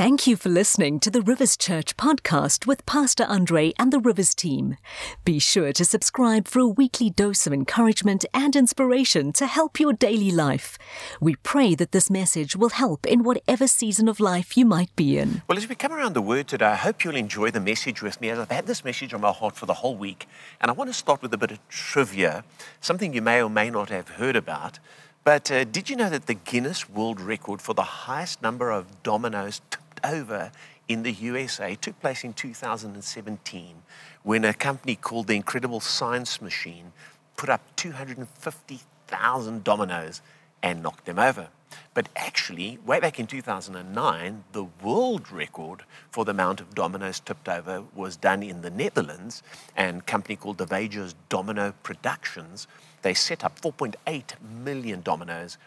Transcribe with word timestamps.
Thank 0.00 0.26
you 0.26 0.34
for 0.34 0.48
listening 0.48 0.98
to 1.00 1.10
the 1.10 1.20
Rivers 1.20 1.58
Church 1.58 1.94
podcast 1.98 2.66
with 2.66 2.86
Pastor 2.86 3.24
Andre 3.24 3.74
and 3.78 3.92
the 3.92 4.00
Rivers 4.00 4.34
team. 4.34 4.78
Be 5.26 5.38
sure 5.38 5.74
to 5.74 5.84
subscribe 5.84 6.48
for 6.48 6.60
a 6.60 6.66
weekly 6.66 7.10
dose 7.10 7.46
of 7.46 7.52
encouragement 7.52 8.24
and 8.32 8.56
inspiration 8.56 9.30
to 9.34 9.46
help 9.46 9.78
your 9.78 9.92
daily 9.92 10.30
life. 10.30 10.78
We 11.20 11.36
pray 11.36 11.74
that 11.74 11.92
this 11.92 12.08
message 12.08 12.56
will 12.56 12.70
help 12.70 13.04
in 13.04 13.24
whatever 13.24 13.66
season 13.66 14.08
of 14.08 14.20
life 14.20 14.56
you 14.56 14.64
might 14.64 14.96
be 14.96 15.18
in. 15.18 15.42
Well, 15.46 15.58
as 15.58 15.68
we 15.68 15.74
come 15.74 15.92
around 15.92 16.14
the 16.14 16.22
word 16.22 16.48
today, 16.48 16.64
I 16.64 16.76
hope 16.76 17.04
you'll 17.04 17.14
enjoy 17.14 17.50
the 17.50 17.60
message 17.60 18.00
with 18.00 18.22
me 18.22 18.30
as 18.30 18.38
I've 18.38 18.50
had 18.50 18.66
this 18.66 18.82
message 18.82 19.12
on 19.12 19.20
my 19.20 19.32
heart 19.32 19.54
for 19.54 19.66
the 19.66 19.74
whole 19.74 19.96
week. 19.96 20.26
And 20.62 20.70
I 20.70 20.72
want 20.72 20.88
to 20.88 20.94
start 20.94 21.20
with 21.20 21.34
a 21.34 21.36
bit 21.36 21.50
of 21.50 21.68
trivia, 21.68 22.42
something 22.80 23.12
you 23.12 23.20
may 23.20 23.42
or 23.42 23.50
may 23.50 23.68
not 23.68 23.90
have 23.90 24.08
heard 24.08 24.34
about. 24.34 24.78
But 25.22 25.50
uh, 25.50 25.64
did 25.64 25.90
you 25.90 25.96
know 25.96 26.08
that 26.08 26.26
the 26.26 26.34
Guinness 26.34 26.88
World 26.88 27.20
Record 27.20 27.60
for 27.60 27.74
the 27.74 27.82
highest 27.82 28.40
number 28.40 28.70
of 28.70 29.02
dominoes 29.02 29.60
over 30.04 30.52
in 30.88 31.02
the 31.02 31.12
USA 31.12 31.74
took 31.74 31.98
place 32.00 32.24
in 32.24 32.32
2017 32.32 33.82
when 34.22 34.44
a 34.44 34.52
company 34.52 34.96
called 34.96 35.26
the 35.26 35.36
Incredible 35.36 35.80
Science 35.80 36.42
Machine 36.42 36.92
put 37.36 37.48
up 37.48 37.62
250,000 37.76 39.64
dominoes 39.64 40.20
and 40.62 40.82
knocked 40.82 41.06
them 41.06 41.18
over. 41.18 41.48
But 41.94 42.08
actually, 42.16 42.78
way 42.84 43.00
back 43.00 43.20
in 43.20 43.26
2009, 43.26 44.44
the 44.52 44.64
world 44.82 45.30
record 45.30 45.84
for 46.10 46.24
the 46.24 46.32
amount 46.32 46.60
of 46.60 46.74
dominoes 46.74 47.20
tipped 47.20 47.48
over 47.48 47.84
was 47.94 48.16
done 48.16 48.42
in 48.42 48.62
the 48.62 48.70
Netherlands, 48.70 49.42
and 49.76 50.00
a 50.00 50.02
company 50.02 50.36
called 50.36 50.58
De 50.58 50.66
Weijers 50.66 51.14
Domino 51.28 51.72
Productions 51.82 52.66
they 53.02 53.14
set 53.14 53.44
up 53.44 53.60
4.8 53.60 54.40
million 54.42 55.00
dominoes, 55.02 55.58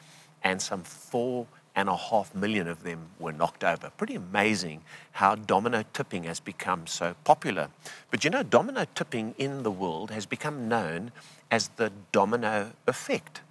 and 0.44 0.62
some 0.62 0.84
four 0.84 1.48
and 1.76 1.90
a 1.90 1.96
half 1.96 2.34
million 2.36 2.68
of 2.68 2.84
them 2.84 3.08
were 3.20 3.32
knocked 3.32 3.64
over. 3.64 3.92
Pretty 3.98 4.16
amazing 4.16 4.82
how 5.14 5.36
domino 5.36 5.84
tipping 5.94 6.24
has 6.24 6.40
become 6.40 6.86
so 6.88 7.16
popular. 7.24 7.70
But 8.12 8.24
you 8.24 8.30
know, 8.30 8.44
domino 8.44 8.86
tipping 8.94 9.34
in 9.38 9.64
the 9.64 9.72
world 9.72 10.12
has 10.12 10.26
become 10.26 10.68
known 10.68 11.12
as 11.50 11.70
the 11.70 11.92
domino 12.12 12.72
effect. 12.88 13.42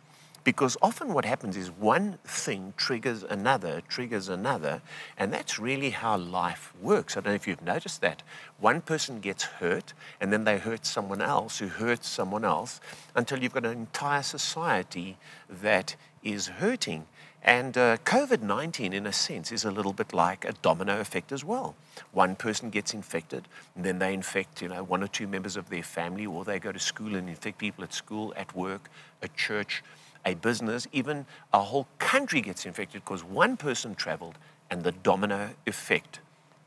Because 0.44 0.76
often 0.82 1.14
what 1.14 1.24
happens 1.24 1.56
is 1.56 1.70
one 1.70 2.18
thing 2.24 2.74
triggers 2.76 3.22
another, 3.22 3.80
triggers 3.88 4.28
another, 4.28 4.82
and 5.16 5.32
that's 5.32 5.58
really 5.58 5.90
how 5.90 6.16
life 6.16 6.72
works. 6.80 7.16
I 7.16 7.20
don't 7.20 7.30
know 7.30 7.34
if 7.34 7.46
you've 7.46 7.62
noticed 7.62 8.00
that. 8.00 8.24
One 8.58 8.80
person 8.80 9.20
gets 9.20 9.44
hurt, 9.44 9.94
and 10.20 10.32
then 10.32 10.42
they 10.42 10.58
hurt 10.58 10.84
someone 10.84 11.22
else 11.22 11.58
who 11.58 11.68
hurts 11.68 12.08
someone 12.08 12.44
else 12.44 12.80
until 13.14 13.40
you've 13.40 13.54
got 13.54 13.64
an 13.64 13.72
entire 13.72 14.22
society 14.22 15.16
that 15.48 15.94
is 16.24 16.48
hurting. 16.48 17.06
And 17.44 17.76
uh, 17.76 17.96
COVID 17.98 18.42
19, 18.42 18.92
in 18.92 19.06
a 19.06 19.12
sense, 19.12 19.50
is 19.50 19.64
a 19.64 19.70
little 19.70 19.92
bit 19.92 20.12
like 20.12 20.44
a 20.44 20.52
domino 20.62 21.00
effect 21.00 21.32
as 21.32 21.44
well. 21.44 21.74
One 22.12 22.36
person 22.36 22.70
gets 22.70 22.94
infected, 22.94 23.48
and 23.74 23.84
then 23.84 23.98
they 23.98 24.14
infect, 24.14 24.62
you 24.62 24.68
know, 24.68 24.84
one 24.84 25.02
or 25.02 25.08
two 25.08 25.26
members 25.26 25.56
of 25.56 25.68
their 25.68 25.82
family, 25.82 26.24
or 26.24 26.44
they 26.44 26.60
go 26.60 26.70
to 26.70 26.78
school 26.78 27.16
and 27.16 27.28
infect 27.28 27.58
people 27.58 27.82
at 27.82 27.92
school, 27.92 28.32
at 28.36 28.54
work, 28.54 28.88
at 29.22 29.36
church 29.36 29.82
a 30.24 30.34
business, 30.34 30.86
even 30.92 31.26
a 31.52 31.60
whole 31.60 31.86
country 31.98 32.40
gets 32.40 32.66
infected 32.66 33.04
because 33.04 33.24
one 33.24 33.56
person 33.56 33.94
traveled 33.94 34.38
and 34.70 34.84
the 34.84 34.92
domino 34.92 35.50
effect 35.66 36.20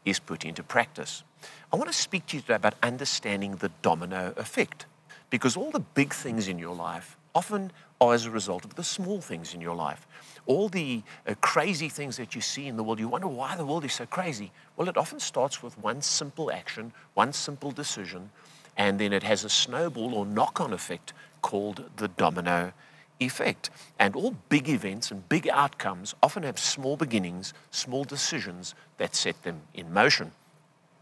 is 0.04 0.20
put 0.20 0.46
into 0.46 0.64
practice. 0.64 1.24
I 1.72 1.78
want 1.78 1.90
to 1.90 1.98
speak 1.98 2.26
to 2.28 2.38
you 2.38 2.42
today 2.42 2.56
about 2.56 2.76
understanding 2.84 3.56
the 3.56 3.72
domino 3.82 4.34
effect 4.38 4.86
because 5.30 5.58
all 5.58 5.72
the 5.72 5.80
big 5.80 6.14
things 6.14 6.48
in 6.48 6.60
your 6.60 6.76
life 6.76 7.18
often 7.34 7.72
are 8.02 8.14
as 8.14 8.26
a 8.26 8.32
result 8.32 8.66
of 8.66 8.76
the 8.76 8.84
small 8.84 9.22
things 9.22 9.54
in 9.54 9.62
your 9.62 9.76
life. 9.76 10.08
All 10.46 10.70
the 10.70 11.02
uh, 11.28 11.34
crazy 11.42 11.90
things 11.90 12.18
that 12.18 12.36
you 12.36 12.42
see 12.42 12.68
in 12.68 12.78
the 12.78 12.84
world, 12.84 13.00
you 13.00 13.08
wonder 13.08 13.28
why 13.28 13.56
the 13.56 13.66
world 13.66 13.86
is 13.86 13.94
so 13.94 14.06
crazy. 14.06 14.52
Well, 14.76 14.90
it 14.90 14.98
often 14.98 15.20
starts 15.20 15.64
with 15.64 15.78
one 15.80 16.02
simple 16.02 16.52
action, 16.52 16.94
one 17.14 17.34
simple 17.34 17.72
decision, 17.72 18.30
and 18.78 19.00
then 19.00 19.14
it 19.14 19.24
has 19.24 19.44
a 19.44 19.50
snowball 19.50 20.14
or 20.14 20.26
knock 20.26 20.60
on 20.60 20.74
effect 20.74 21.14
called 21.42 21.90
the 21.98 22.10
domino 22.10 22.74
effect. 23.20 23.70
And 23.98 24.16
all 24.16 24.36
big 24.50 24.68
events 24.68 25.12
and 25.12 25.28
big 25.30 25.48
outcomes 25.48 26.16
often 26.22 26.44
have 26.44 26.60
small 26.60 26.98
beginnings, 26.98 27.54
small 27.72 28.04
decisions 28.04 28.76
that 28.98 29.16
set 29.16 29.42
them 29.44 29.62
in 29.74 29.94
motion. 29.94 30.32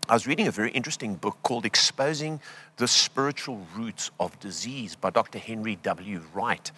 I 0.10 0.16
was 0.16 0.28
reading 0.28 0.48
a 0.48 0.52
very 0.52 0.72
interesting 0.72 1.16
book 1.16 1.38
called 1.44 1.66
Exposing 1.66 2.42
the 2.76 2.90
Spiritual 2.90 3.66
Roots 3.74 4.12
of 4.20 4.38
Disease 4.42 4.98
by 4.98 5.12
Dr. 5.12 5.40
Henry 5.40 5.78
W. 5.78 6.22
Wright. 6.34 6.72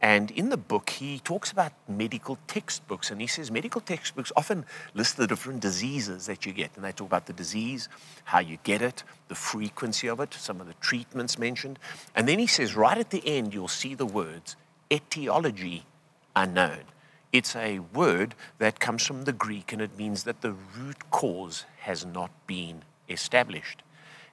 And 0.00 0.30
in 0.30 0.48
the 0.48 0.56
book, 0.56 0.88
he 0.88 1.18
talks 1.18 1.52
about 1.52 1.72
medical 1.86 2.38
textbooks, 2.46 3.10
and 3.10 3.20
he 3.20 3.26
says 3.26 3.50
medical 3.50 3.82
textbooks 3.82 4.32
often 4.36 4.64
list 4.94 5.18
the 5.18 5.26
different 5.26 5.60
diseases 5.60 6.24
that 6.26 6.46
you 6.46 6.52
get. 6.54 6.70
And 6.74 6.84
they 6.84 6.92
talk 6.92 7.08
about 7.08 7.26
the 7.26 7.34
disease, 7.34 7.90
how 8.24 8.38
you 8.38 8.56
get 8.64 8.80
it, 8.80 9.04
the 9.28 9.34
frequency 9.34 10.08
of 10.08 10.18
it, 10.20 10.32
some 10.32 10.58
of 10.58 10.66
the 10.66 10.74
treatments 10.80 11.38
mentioned. 11.38 11.78
And 12.16 12.26
then 12.26 12.38
he 12.38 12.46
says, 12.46 12.74
right 12.74 12.96
at 12.96 13.10
the 13.10 13.22
end, 13.26 13.52
you'll 13.52 13.68
see 13.68 13.94
the 13.94 14.06
words 14.06 14.56
etiology 14.90 15.84
unknown. 16.34 16.84
It's 17.32 17.56
a 17.56 17.78
word 17.78 18.34
that 18.58 18.78
comes 18.78 19.06
from 19.06 19.24
the 19.24 19.32
Greek 19.32 19.72
and 19.72 19.80
it 19.80 19.96
means 19.96 20.24
that 20.24 20.42
the 20.42 20.52
root 20.52 21.10
cause 21.10 21.64
has 21.80 22.04
not 22.04 22.30
been 22.46 22.82
established. 23.08 23.82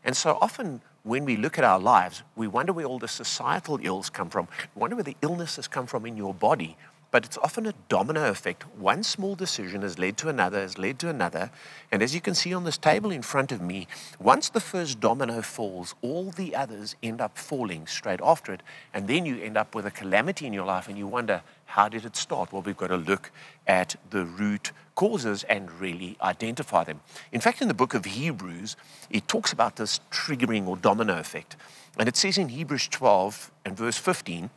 And 0.03 0.17
so 0.17 0.37
often 0.41 0.81
when 1.03 1.23
we 1.23 1.37
look 1.37 1.57
at 1.57 1.63
our 1.63 1.79
lives, 1.79 2.23
we 2.35 2.45
wonder 2.47 2.73
where 2.73 2.85
all 2.85 2.99
the 2.99 3.07
societal 3.07 3.79
ills 3.81 4.09
come 4.09 4.29
from. 4.29 4.49
We 4.75 4.81
wonder 4.81 4.97
where 4.97 5.03
the 5.03 5.15
illnesses 5.21 5.67
come 5.67 5.87
from 5.87 6.05
in 6.05 6.17
your 6.17 6.33
body 6.33 6.75
but 7.12 7.25
it's 7.25 7.38
often 7.40 7.66
a 7.66 7.74
domino 7.88 8.30
effect. 8.30 8.64
One 8.78 9.03
small 9.03 9.36
decision 9.36 9.81
has 9.81 9.97
led 9.97 10.18
to 10.18 10.30
another, 10.30 10.59
has 10.59 10.78
led 10.78 11.00
to 11.00 11.09
another. 11.09 11.50
And 11.92 12.03
as 12.03 12.14
you 12.14 12.22
can 12.22 12.36
see 12.36 12.53
on 12.53 12.66
this 12.66 12.78
table 12.78 13.12
in 13.12 13.24
front 13.24 13.52
of 13.52 13.62
me, 13.62 13.88
once 14.20 14.50
the 14.50 14.59
first 14.59 15.00
domino 15.00 15.42
falls, 15.42 15.96
all 16.02 16.30
the 16.31 16.56
others 16.56 16.96
end 17.02 17.20
up 17.20 17.38
falling 17.38 17.88
straight 17.88 18.20
after 18.24 18.53
it. 18.53 18.62
And 18.94 19.08
then 19.08 19.25
you 19.25 19.42
end 19.42 19.58
up 19.58 19.74
with 19.74 19.86
a 19.86 19.92
calamity 19.92 20.46
in 20.46 20.53
your 20.53 20.66
life 20.66 20.88
and 20.88 20.97
you 20.97 21.08
wonder, 21.08 21.42
how 21.66 21.90
did 21.90 22.06
it 22.06 22.16
start? 22.16 22.53
Well, 22.53 22.62
we've 22.62 22.78
got 22.78 22.88
to 22.88 22.97
look 22.97 23.31
at 23.68 23.96
the 24.12 24.26
root 24.26 24.72
causes 24.96 25.44
and 25.44 25.72
really 25.80 26.18
identify 26.22 26.84
them. 26.84 27.00
In 27.31 27.41
fact, 27.41 27.62
in 27.62 27.68
the 27.68 27.74
book 27.74 27.94
of 27.94 28.06
Hebrews, 28.06 28.76
it 29.09 29.28
talks 29.28 29.52
about 29.52 29.78
this 29.78 30.00
triggering 30.12 30.68
or 30.68 30.78
domino 30.78 31.18
effect. 31.18 31.56
And 31.97 32.08
it 32.08 32.16
says 32.16 32.38
in 32.38 32.50
Hebrews 32.50 32.88
12 32.90 33.52
and 33.66 33.78
verse 33.78 33.97
15, 33.97 34.50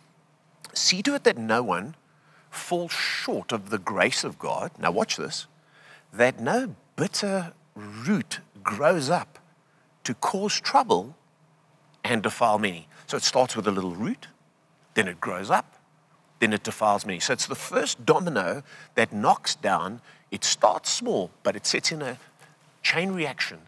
see 0.75 1.03
to 1.03 1.15
it 1.15 1.25
that 1.25 1.39
no 1.39 1.63
one 1.63 1.95
fall 2.53 2.89
short 2.89 3.51
of 3.51 3.71
the 3.71 3.79
grace 3.79 4.25
of 4.25 4.39
God. 4.39 4.71
Now, 4.79 4.91
watch 4.93 5.17
this 5.17 5.47
that 6.13 6.39
no 6.39 6.75
bitter 6.95 7.55
root 7.75 8.41
grows 8.63 9.09
up 9.09 9.39
to 10.05 10.13
cause 10.15 10.61
trouble 10.61 11.17
and 12.05 12.23
defile 12.23 12.59
many. 12.59 12.87
So 13.07 13.17
it 13.17 13.23
starts 13.23 13.57
with 13.57 13.67
a 13.67 13.71
little 13.71 13.95
root, 13.95 14.29
then 14.95 15.09
it 15.09 15.21
grows 15.21 15.51
up, 15.51 15.77
then 16.41 16.53
it 16.53 16.63
defiles 16.63 17.07
many. 17.07 17.21
So 17.21 17.33
it's 17.33 17.47
the 17.47 17.55
first 17.55 18.05
domino 18.05 18.63
that 18.95 19.13
knocks 19.13 19.55
down. 19.55 20.03
It 20.31 20.45
starts 20.45 20.91
small, 20.91 21.31
but 21.43 21.57
it 21.57 21.67
sets 21.67 21.93
in 21.93 22.03
a 22.03 22.19
chain 22.83 23.13
reaction, 23.13 23.59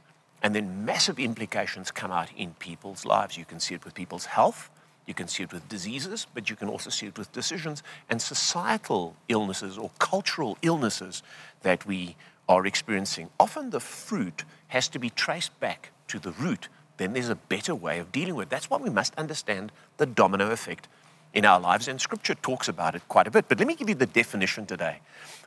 and 0.43 0.55
then 0.55 0.85
massive 0.85 1.19
implications 1.19 1.91
come 1.91 2.11
out 2.11 2.29
in 2.37 2.53
people's 2.55 3.07
lives. 3.07 3.39
You 3.39 3.45
can 3.45 3.61
see 3.61 3.75
it 3.75 3.85
with 3.85 3.95
people's 3.95 4.27
health, 4.27 4.71
you 5.07 5.15
can 5.15 5.29
see 5.29 5.43
it 5.43 5.53
with 5.53 5.69
diseases, 5.69 6.27
but 6.35 6.49
you 6.49 6.57
can 6.57 6.69
also 6.69 6.91
see 6.91 7.07
it 7.07 7.19
with 7.19 7.31
decisions 7.33 7.83
and 8.09 8.21
societal 8.21 9.17
illnesses 9.29 9.77
or 9.77 9.91
cultural 9.99 10.57
illnesses 10.63 11.23
that 11.63 11.87
we 11.87 12.17
are 12.49 12.67
experiencing. 12.67 13.29
Often 13.39 13.71
the 13.71 13.81
fruit 13.81 14.45
has 14.69 14.89
to 14.89 14.99
be 14.99 15.11
traced 15.11 15.59
back 15.61 15.91
to 16.09 16.19
the 16.19 16.33
root. 16.33 16.69
Then 16.97 17.13
there's 17.13 17.29
a 17.29 17.35
better 17.35 17.75
way 17.75 17.99
of 17.99 18.13
dealing 18.13 18.35
with 18.35 18.49
it. 18.49 18.51
That's 18.51 18.71
why 18.71 18.79
we 18.79 18.91
must 18.91 19.15
understand 19.17 19.73
the 19.97 20.07
domino 20.07 20.51
effect 20.51 20.89
in 21.33 21.45
our 21.45 21.59
lives, 21.59 21.89
and 21.89 22.01
Scripture 22.01 22.35
talks 22.37 22.69
about 22.69 22.95
it 22.95 23.03
quite 23.09 23.27
a 23.27 23.31
bit. 23.31 23.49
But 23.49 23.59
let 23.59 23.67
me 23.67 23.75
give 23.75 23.89
you 23.89 23.97
the 23.97 24.07
definition 24.07 24.67
today 24.67 25.01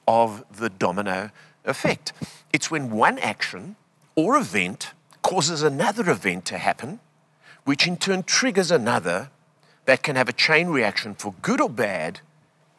of 0.06 0.44
the 0.58 0.70
domino 0.70 1.32
effect 1.64 2.14
it's 2.54 2.72
when 2.72 2.90
one 2.90 3.20
action 3.20 3.76
or 4.16 4.38
event 4.38 4.94
causes 5.22 5.62
another 5.62 6.10
event 6.10 6.46
to 6.46 6.58
happen, 6.58 7.00
which 7.66 7.86
in 7.86 7.98
turn 7.98 8.24
triggers 8.24 8.72
another 8.72 9.30
that 9.88 10.04
can 10.04 10.18
have 10.18 10.30
a 10.30 10.34
chain 10.34 10.68
reaction 10.68 11.16
for 11.16 11.34
good 11.42 11.60
or 11.62 11.70
bad 11.70 12.20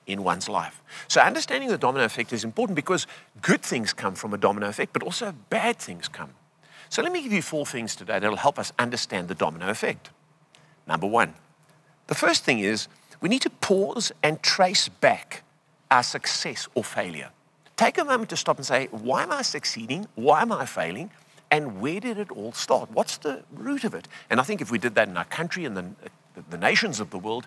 in 0.06 0.22
one's 0.22 0.48
life. 0.48 0.82
So, 1.08 1.20
understanding 1.20 1.70
the 1.70 1.78
domino 1.78 2.04
effect 2.04 2.32
is 2.32 2.44
important 2.44 2.76
because 2.76 3.06
good 3.42 3.62
things 3.62 3.92
come 3.92 4.14
from 4.14 4.32
a 4.32 4.38
domino 4.38 4.68
effect, 4.68 4.92
but 4.92 5.02
also 5.02 5.32
bad 5.50 5.78
things 5.78 6.06
come. 6.06 6.30
So, 6.90 7.02
let 7.02 7.10
me 7.10 7.22
give 7.22 7.32
you 7.32 7.42
four 7.42 7.66
things 7.66 7.96
today 7.96 8.18
that'll 8.18 8.36
help 8.36 8.58
us 8.58 8.72
understand 8.78 9.28
the 9.28 9.34
domino 9.34 9.68
effect. 9.68 10.10
Number 10.86 11.06
one, 11.06 11.34
the 12.06 12.14
first 12.14 12.44
thing 12.44 12.60
is 12.60 12.88
we 13.20 13.28
need 13.28 13.42
to 13.42 13.50
pause 13.50 14.12
and 14.22 14.42
trace 14.42 14.88
back 14.88 15.44
our 15.90 16.02
success 16.02 16.68
or 16.74 16.84
failure. 16.84 17.30
Take 17.76 17.96
a 17.96 18.04
moment 18.04 18.30
to 18.30 18.36
stop 18.36 18.58
and 18.58 18.66
say, 18.66 18.88
why 18.90 19.22
am 19.22 19.32
I 19.32 19.42
succeeding? 19.42 20.06
Why 20.14 20.42
am 20.42 20.52
I 20.52 20.66
failing? 20.66 21.10
And 21.50 21.80
where 21.80 22.00
did 22.00 22.18
it 22.18 22.30
all 22.30 22.52
start? 22.52 22.90
What's 22.90 23.16
the 23.16 23.44
root 23.52 23.84
of 23.84 23.94
it? 23.94 24.08
And 24.28 24.40
I 24.40 24.42
think 24.42 24.60
if 24.60 24.70
we 24.70 24.78
did 24.78 24.94
that 24.96 25.08
in 25.08 25.16
our 25.16 25.24
country 25.24 25.64
and 25.64 25.76
the 25.76 25.86
the 26.50 26.58
nations 26.58 27.00
of 27.00 27.10
the 27.10 27.18
world, 27.18 27.46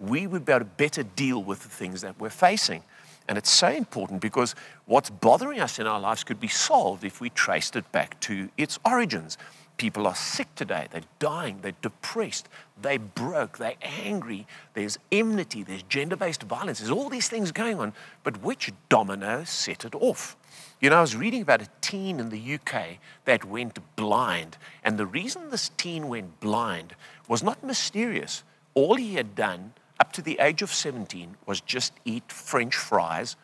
we 0.00 0.26
would 0.26 0.44
be 0.44 0.52
able 0.52 0.60
to 0.60 0.64
better 0.64 1.02
deal 1.02 1.42
with 1.42 1.62
the 1.62 1.68
things 1.68 2.00
that 2.00 2.18
we're 2.18 2.30
facing. 2.30 2.82
And 3.28 3.38
it's 3.38 3.50
so 3.50 3.68
important 3.68 4.20
because 4.20 4.54
what's 4.86 5.10
bothering 5.10 5.60
us 5.60 5.78
in 5.78 5.86
our 5.86 6.00
lives 6.00 6.24
could 6.24 6.40
be 6.40 6.48
solved 6.48 7.04
if 7.04 7.20
we 7.20 7.30
traced 7.30 7.76
it 7.76 7.90
back 7.92 8.18
to 8.20 8.48
its 8.56 8.78
origins. 8.84 9.38
People 9.76 10.06
are 10.06 10.14
sick 10.14 10.54
today. 10.54 10.86
They're 10.90 11.02
dying. 11.18 11.58
They're 11.62 11.72
depressed. 11.82 12.48
They're 12.80 12.98
broke. 12.98 13.58
They're 13.58 13.74
angry. 13.80 14.46
There's 14.74 14.98
enmity. 15.10 15.62
There's 15.62 15.82
gender 15.84 16.16
based 16.16 16.42
violence. 16.42 16.80
There's 16.80 16.90
all 16.90 17.08
these 17.08 17.28
things 17.28 17.52
going 17.52 17.78
on. 17.78 17.92
But 18.22 18.42
which 18.42 18.72
domino 18.88 19.44
set 19.44 19.84
it 19.84 19.94
off? 19.94 20.36
You 20.80 20.90
know, 20.90 20.98
I 20.98 21.00
was 21.00 21.16
reading 21.16 21.42
about 21.42 21.62
a 21.62 21.68
teen 21.80 22.18
in 22.20 22.28
the 22.28 22.54
UK 22.54 22.98
that 23.24 23.44
went 23.44 23.78
blind. 23.96 24.58
And 24.84 24.98
the 24.98 25.06
reason 25.06 25.50
this 25.50 25.70
teen 25.76 26.08
went 26.08 26.40
blind 26.40 26.94
was 27.28 27.42
not 27.42 27.62
mysterious. 27.62 28.44
All 28.74 28.96
he 28.96 29.14
had 29.14 29.34
done 29.34 29.72
up 30.00 30.12
to 30.12 30.22
the 30.22 30.38
age 30.40 30.62
of 30.62 30.72
17 30.72 31.36
was 31.46 31.60
just 31.60 31.92
eat 32.04 32.30
French 32.32 32.76
fries, 32.76 33.36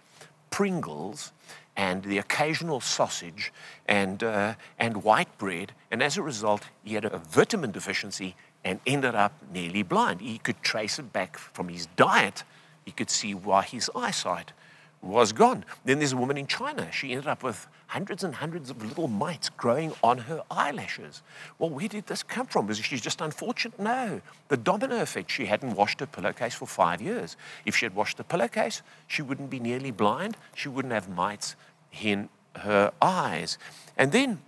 Pringles, 0.50 1.32
and 1.76 2.02
the 2.02 2.18
occasional 2.18 2.80
sausage 2.80 3.52
and, 3.86 4.24
uh, 4.24 4.54
and 4.78 5.04
white 5.04 5.38
bread. 5.38 5.72
And 5.90 6.02
as 6.02 6.16
a 6.16 6.22
result, 6.22 6.64
he 6.82 6.94
had 6.94 7.04
a 7.04 7.18
vitamin 7.18 7.70
deficiency 7.70 8.34
and 8.64 8.80
ended 8.86 9.14
up 9.14 9.32
nearly 9.52 9.84
blind. 9.84 10.20
He 10.20 10.38
could 10.38 10.60
trace 10.62 10.98
it 10.98 11.12
back 11.12 11.38
from 11.38 11.68
his 11.68 11.86
diet. 11.94 12.42
He 12.84 12.90
could 12.90 13.10
see 13.10 13.34
why 13.34 13.62
his 13.62 13.88
eyesight 13.94 14.52
was 15.00 15.32
gone. 15.32 15.64
Then 15.84 15.98
there's 15.98 16.12
a 16.12 16.16
woman 16.16 16.36
in 16.36 16.46
China. 16.46 16.90
She 16.90 17.12
ended 17.12 17.28
up 17.28 17.42
with 17.42 17.66
hundreds 17.88 18.24
and 18.24 18.34
hundreds 18.34 18.68
of 18.70 18.84
little 18.84 19.08
mites 19.08 19.48
growing 19.48 19.92
on 20.02 20.18
her 20.18 20.42
eyelashes. 20.50 21.22
Well, 21.58 21.70
where 21.70 21.88
did 21.88 22.06
this 22.06 22.22
come 22.22 22.46
from? 22.46 22.66
Was 22.66 22.78
she 22.78 22.96
just 22.96 23.20
unfortunate? 23.20 23.78
No. 23.78 24.20
The 24.48 24.56
domino 24.56 25.00
effect. 25.00 25.30
She 25.30 25.46
hadn't 25.46 25.74
washed 25.74 26.00
her 26.00 26.06
pillowcase 26.06 26.54
for 26.54 26.66
five 26.66 27.00
years. 27.00 27.36
If 27.64 27.76
she 27.76 27.84
had 27.84 27.94
washed 27.94 28.16
the 28.16 28.24
pillowcase, 28.24 28.82
she 29.06 29.22
wouldn't 29.22 29.50
be 29.50 29.60
nearly 29.60 29.90
blind. 29.90 30.36
She 30.54 30.68
wouldn't 30.68 30.92
have 30.92 31.08
mites 31.08 31.54
in 32.02 32.28
her 32.56 32.92
eyes. 33.00 33.56
And 33.96 34.12
then 34.12 34.40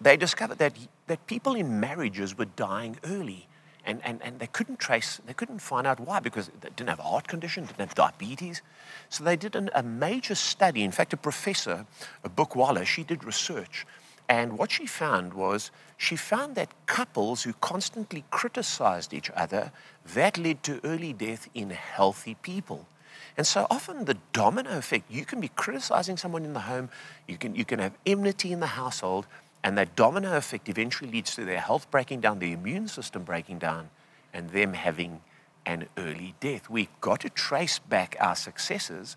they 0.00 0.16
discovered 0.16 0.58
that, 0.58 0.72
that 1.06 1.26
people 1.26 1.54
in 1.54 1.78
marriages 1.80 2.36
were 2.36 2.46
dying 2.46 2.98
early 3.04 3.46
and, 3.86 4.00
and, 4.04 4.20
and 4.22 4.38
they 4.40 4.48
couldn't 4.48 4.78
trace, 4.78 5.20
they 5.26 5.32
couldn't 5.32 5.60
find 5.60 5.86
out 5.86 6.00
why 6.00 6.20
because 6.20 6.50
they 6.60 6.68
didn't 6.70 6.88
have 6.88 6.98
a 6.98 7.02
heart 7.02 7.28
condition, 7.28 7.64
didn't 7.64 7.78
have 7.80 7.94
diabetes. 7.94 8.60
So 9.08 9.24
they 9.24 9.36
did 9.36 9.54
an, 9.54 9.70
a 9.74 9.82
major 9.82 10.34
study. 10.34 10.82
In 10.82 10.90
fact, 10.90 11.12
a 11.12 11.16
professor, 11.16 11.86
a 12.24 12.28
Buchweiler, 12.28 12.84
she 12.84 13.04
did 13.04 13.24
research. 13.24 13.86
And 14.28 14.58
what 14.58 14.72
she 14.72 14.86
found 14.86 15.34
was 15.34 15.70
she 15.96 16.16
found 16.16 16.56
that 16.56 16.74
couples 16.86 17.44
who 17.44 17.52
constantly 17.54 18.24
criticized 18.30 19.14
each 19.14 19.30
other, 19.30 19.70
that 20.14 20.36
led 20.36 20.62
to 20.64 20.80
early 20.84 21.12
death 21.12 21.48
in 21.54 21.70
healthy 21.70 22.34
people. 22.42 22.86
And 23.36 23.46
so 23.46 23.66
often 23.70 24.04
the 24.04 24.16
domino 24.32 24.78
effect, 24.78 25.10
you 25.10 25.24
can 25.24 25.40
be 25.40 25.48
criticizing 25.48 26.16
someone 26.16 26.44
in 26.44 26.54
the 26.54 26.60
home, 26.60 26.88
you 27.28 27.36
can, 27.36 27.54
you 27.54 27.64
can 27.64 27.78
have 27.78 27.92
enmity 28.04 28.50
in 28.50 28.60
the 28.60 28.66
household, 28.66 29.26
and 29.66 29.76
that 29.76 29.96
domino 29.96 30.36
effect 30.36 30.68
eventually 30.68 31.10
leads 31.10 31.34
to 31.34 31.44
their 31.44 31.58
health 31.58 31.90
breaking 31.90 32.20
down, 32.20 32.38
their 32.38 32.52
immune 32.52 32.86
system 32.86 33.24
breaking 33.24 33.58
down, 33.58 33.90
and 34.32 34.50
them 34.50 34.74
having 34.74 35.20
an 35.66 35.88
early 35.98 36.36
death. 36.38 36.70
We've 36.70 37.00
got 37.00 37.18
to 37.22 37.30
trace 37.30 37.80
back 37.80 38.14
our 38.20 38.36
successes 38.36 39.16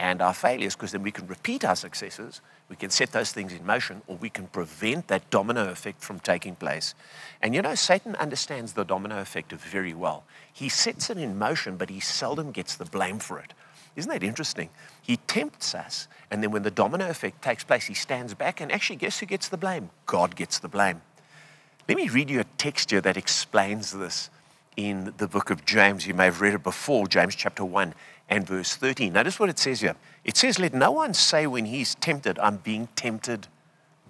and 0.00 0.20
our 0.20 0.34
failures 0.34 0.74
because 0.74 0.90
then 0.90 1.04
we 1.04 1.12
can 1.12 1.28
repeat 1.28 1.64
our 1.64 1.76
successes, 1.76 2.40
we 2.68 2.74
can 2.74 2.90
set 2.90 3.12
those 3.12 3.30
things 3.30 3.52
in 3.52 3.64
motion, 3.64 4.02
or 4.08 4.16
we 4.16 4.30
can 4.30 4.48
prevent 4.48 5.06
that 5.06 5.30
domino 5.30 5.70
effect 5.70 6.02
from 6.02 6.18
taking 6.18 6.56
place. 6.56 6.96
And 7.40 7.54
you 7.54 7.62
know, 7.62 7.76
Satan 7.76 8.16
understands 8.16 8.72
the 8.72 8.84
domino 8.84 9.20
effect 9.20 9.52
very 9.52 9.94
well. 9.94 10.24
He 10.52 10.68
sets 10.68 11.08
it 11.08 11.18
in 11.18 11.38
motion, 11.38 11.76
but 11.76 11.88
he 11.88 12.00
seldom 12.00 12.50
gets 12.50 12.74
the 12.74 12.84
blame 12.84 13.20
for 13.20 13.38
it. 13.38 13.54
Isn't 13.96 14.10
that 14.10 14.22
interesting? 14.22 14.68
He 15.02 15.16
tempts 15.16 15.74
us, 15.74 16.08
and 16.30 16.42
then 16.42 16.50
when 16.50 16.62
the 16.62 16.70
domino 16.70 17.08
effect 17.08 17.42
takes 17.42 17.64
place, 17.64 17.86
he 17.86 17.94
stands 17.94 18.34
back, 18.34 18.60
and 18.60 18.70
actually, 18.70 18.96
guess 18.96 19.18
who 19.18 19.26
gets 19.26 19.48
the 19.48 19.56
blame? 19.56 19.90
God 20.06 20.36
gets 20.36 20.58
the 20.58 20.68
blame. 20.68 21.02
Let 21.88 21.96
me 21.96 22.08
read 22.08 22.28
you 22.28 22.40
a 22.40 22.44
texture 22.58 23.00
that 23.00 23.16
explains 23.16 23.92
this 23.92 24.30
in 24.76 25.12
the 25.16 25.26
book 25.26 25.50
of 25.50 25.64
James. 25.64 26.06
You 26.06 26.14
may 26.14 26.26
have 26.26 26.40
read 26.40 26.54
it 26.54 26.62
before, 26.62 27.06
James 27.06 27.34
chapter 27.34 27.64
1 27.64 27.94
and 28.28 28.46
verse 28.46 28.76
13. 28.76 29.12
Notice 29.12 29.40
what 29.40 29.48
it 29.48 29.58
says 29.58 29.80
here. 29.80 29.96
It 30.24 30.36
says, 30.36 30.58
Let 30.58 30.74
no 30.74 30.92
one 30.92 31.14
say 31.14 31.46
when 31.46 31.64
he's 31.64 31.94
tempted, 31.94 32.38
I'm 32.38 32.58
being 32.58 32.88
tempted 32.94 33.48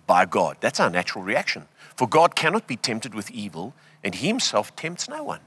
by 0.07 0.27
God. 0.27 0.57
That's 0.61 0.81
our 0.81 0.91
natural 0.91 1.23
reaction. 1.23 1.67
For 1.95 2.09
God 2.09 2.35
cannot 2.35 2.67
be 2.67 2.77
tempted 2.77 3.15
with 3.15 3.31
evil, 3.31 3.75
and 4.03 4.15
he 4.15 4.27
himself 4.27 4.75
tempts 4.75 5.09
no 5.09 5.23
one. 5.23 5.41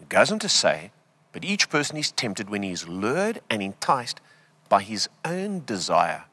It 0.00 0.08
goes 0.08 0.32
on 0.32 0.38
to 0.40 0.48
say, 0.48 0.90
but 1.34 1.44
each 1.44 1.68
person 1.68 1.96
is 1.96 2.12
tempted 2.12 2.48
when 2.48 2.62
he 2.62 2.70
is 2.70 2.88
lured 2.88 3.40
and 3.50 3.60
enticed 3.60 4.20
by 4.68 4.82
his 4.82 5.08
own 5.24 5.64
desire. 5.66 6.24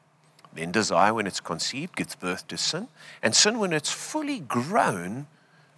Then 0.54 0.70
desire, 0.70 1.12
when 1.12 1.26
it's 1.26 1.40
conceived, 1.40 1.96
gives 1.96 2.14
birth 2.14 2.46
to 2.48 2.56
sin. 2.56 2.86
And 3.20 3.34
sin, 3.34 3.58
when 3.58 3.72
it's 3.72 3.90
fully 3.90 4.38
grown, 4.38 5.26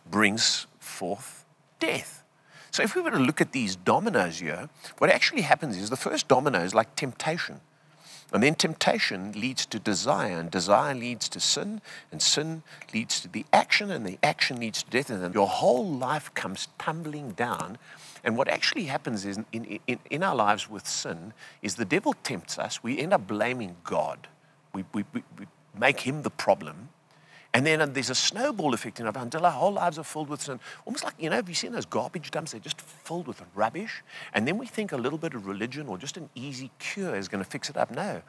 brings 0.09 0.67
forth 0.79 1.47
death. 1.81 2.23
So 2.71 2.83
if 2.83 2.95
we 2.95 3.01
were 3.01 3.13
to 3.13 3.19
look 3.19 3.41
at 3.41 3.53
these 3.53 3.77
dominoes 3.77 4.41
here, 4.41 4.69
what 4.99 5.09
actually 5.09 5.43
happens 5.43 5.79
is 5.79 5.89
the 5.89 5.97
first 5.97 6.29
domino 6.29 6.61
is 6.61 6.75
like 6.75 6.95
temptation. 6.95 7.61
And 8.31 8.43
then 8.43 8.57
temptation 8.57 9.33
leads 9.33 9.65
to 9.67 9.79
desire, 9.79 10.39
and 10.39 10.51
desire 10.51 10.95
leads 10.95 11.31
to 11.31 11.41
sin, 11.41 11.81
and 12.13 12.21
sin 12.21 12.63
leads 12.93 13.21
to 13.21 13.29
the 13.29 13.47
action, 13.55 13.91
and 13.91 14.05
the 14.05 14.19
action 14.23 14.61
leads 14.61 14.83
to 14.83 14.91
death. 14.91 15.09
And 15.09 15.23
then 15.23 15.33
your 15.33 15.47
whole 15.47 15.89
life 15.89 16.35
comes 16.35 16.69
tumbling 16.79 17.31
down 17.31 17.79
and 18.25 18.39
what 18.39 18.49
actually 18.49 18.85
happens 18.85 19.27
is 19.27 19.39
in, 19.53 19.79
in, 19.87 19.99
in 20.11 20.23
our 20.23 20.35
lives 20.35 20.69
with 20.69 20.89
sin 20.89 21.35
is 21.61 21.75
the 21.75 21.85
devil 21.85 22.15
tempts 22.23 22.59
us. 22.59 22.83
We 22.83 22.99
end 22.99 23.13
up 23.13 23.27
blaming 23.27 23.77
God. 23.85 24.29
We, 24.73 24.85
we, 24.95 25.05
we, 25.13 25.23
we 25.39 25.47
make 25.79 26.01
him 26.01 26.23
the 26.23 26.31
problem. 26.31 26.89
And 27.53 27.65
then 27.65 27.81
uh, 27.81 27.87
there's 27.87 28.11
a 28.11 28.15
snowball 28.17 28.75
effect 28.75 28.99
in 28.99 29.07
our 29.07 29.17
until 29.17 29.47
our 29.47 29.53
whole 29.53 29.73
lives 29.73 29.99
are 29.99 30.05
filled 30.05 30.29
with 30.29 30.43
sin. 30.43 30.59
Almost 30.87 31.05
like, 31.05 31.15
you 31.19 31.31
know, 31.31 31.37
have 31.37 31.49
you 31.49 31.55
seen 31.55 31.73
those 31.73 31.87
garbage 31.87 32.31
dumps? 32.33 32.51
They're 32.51 32.61
just 32.61 32.81
filled 32.81 33.29
with 33.29 33.41
rubbish. 33.55 34.03
And 34.33 34.49
then 34.49 34.59
we 34.59 34.67
think 34.67 34.91
a 34.91 34.97
little 34.97 35.19
bit 35.19 35.35
of 35.35 35.47
religion 35.47 35.87
or 35.87 35.97
just 35.97 36.17
an 36.17 36.31
easy 36.35 36.73
cure 36.81 37.15
is 37.15 37.29
going 37.29 37.45
to 37.45 37.49
fix 37.49 37.71
it 37.71 37.77
up. 37.77 37.93
No. 37.93 38.23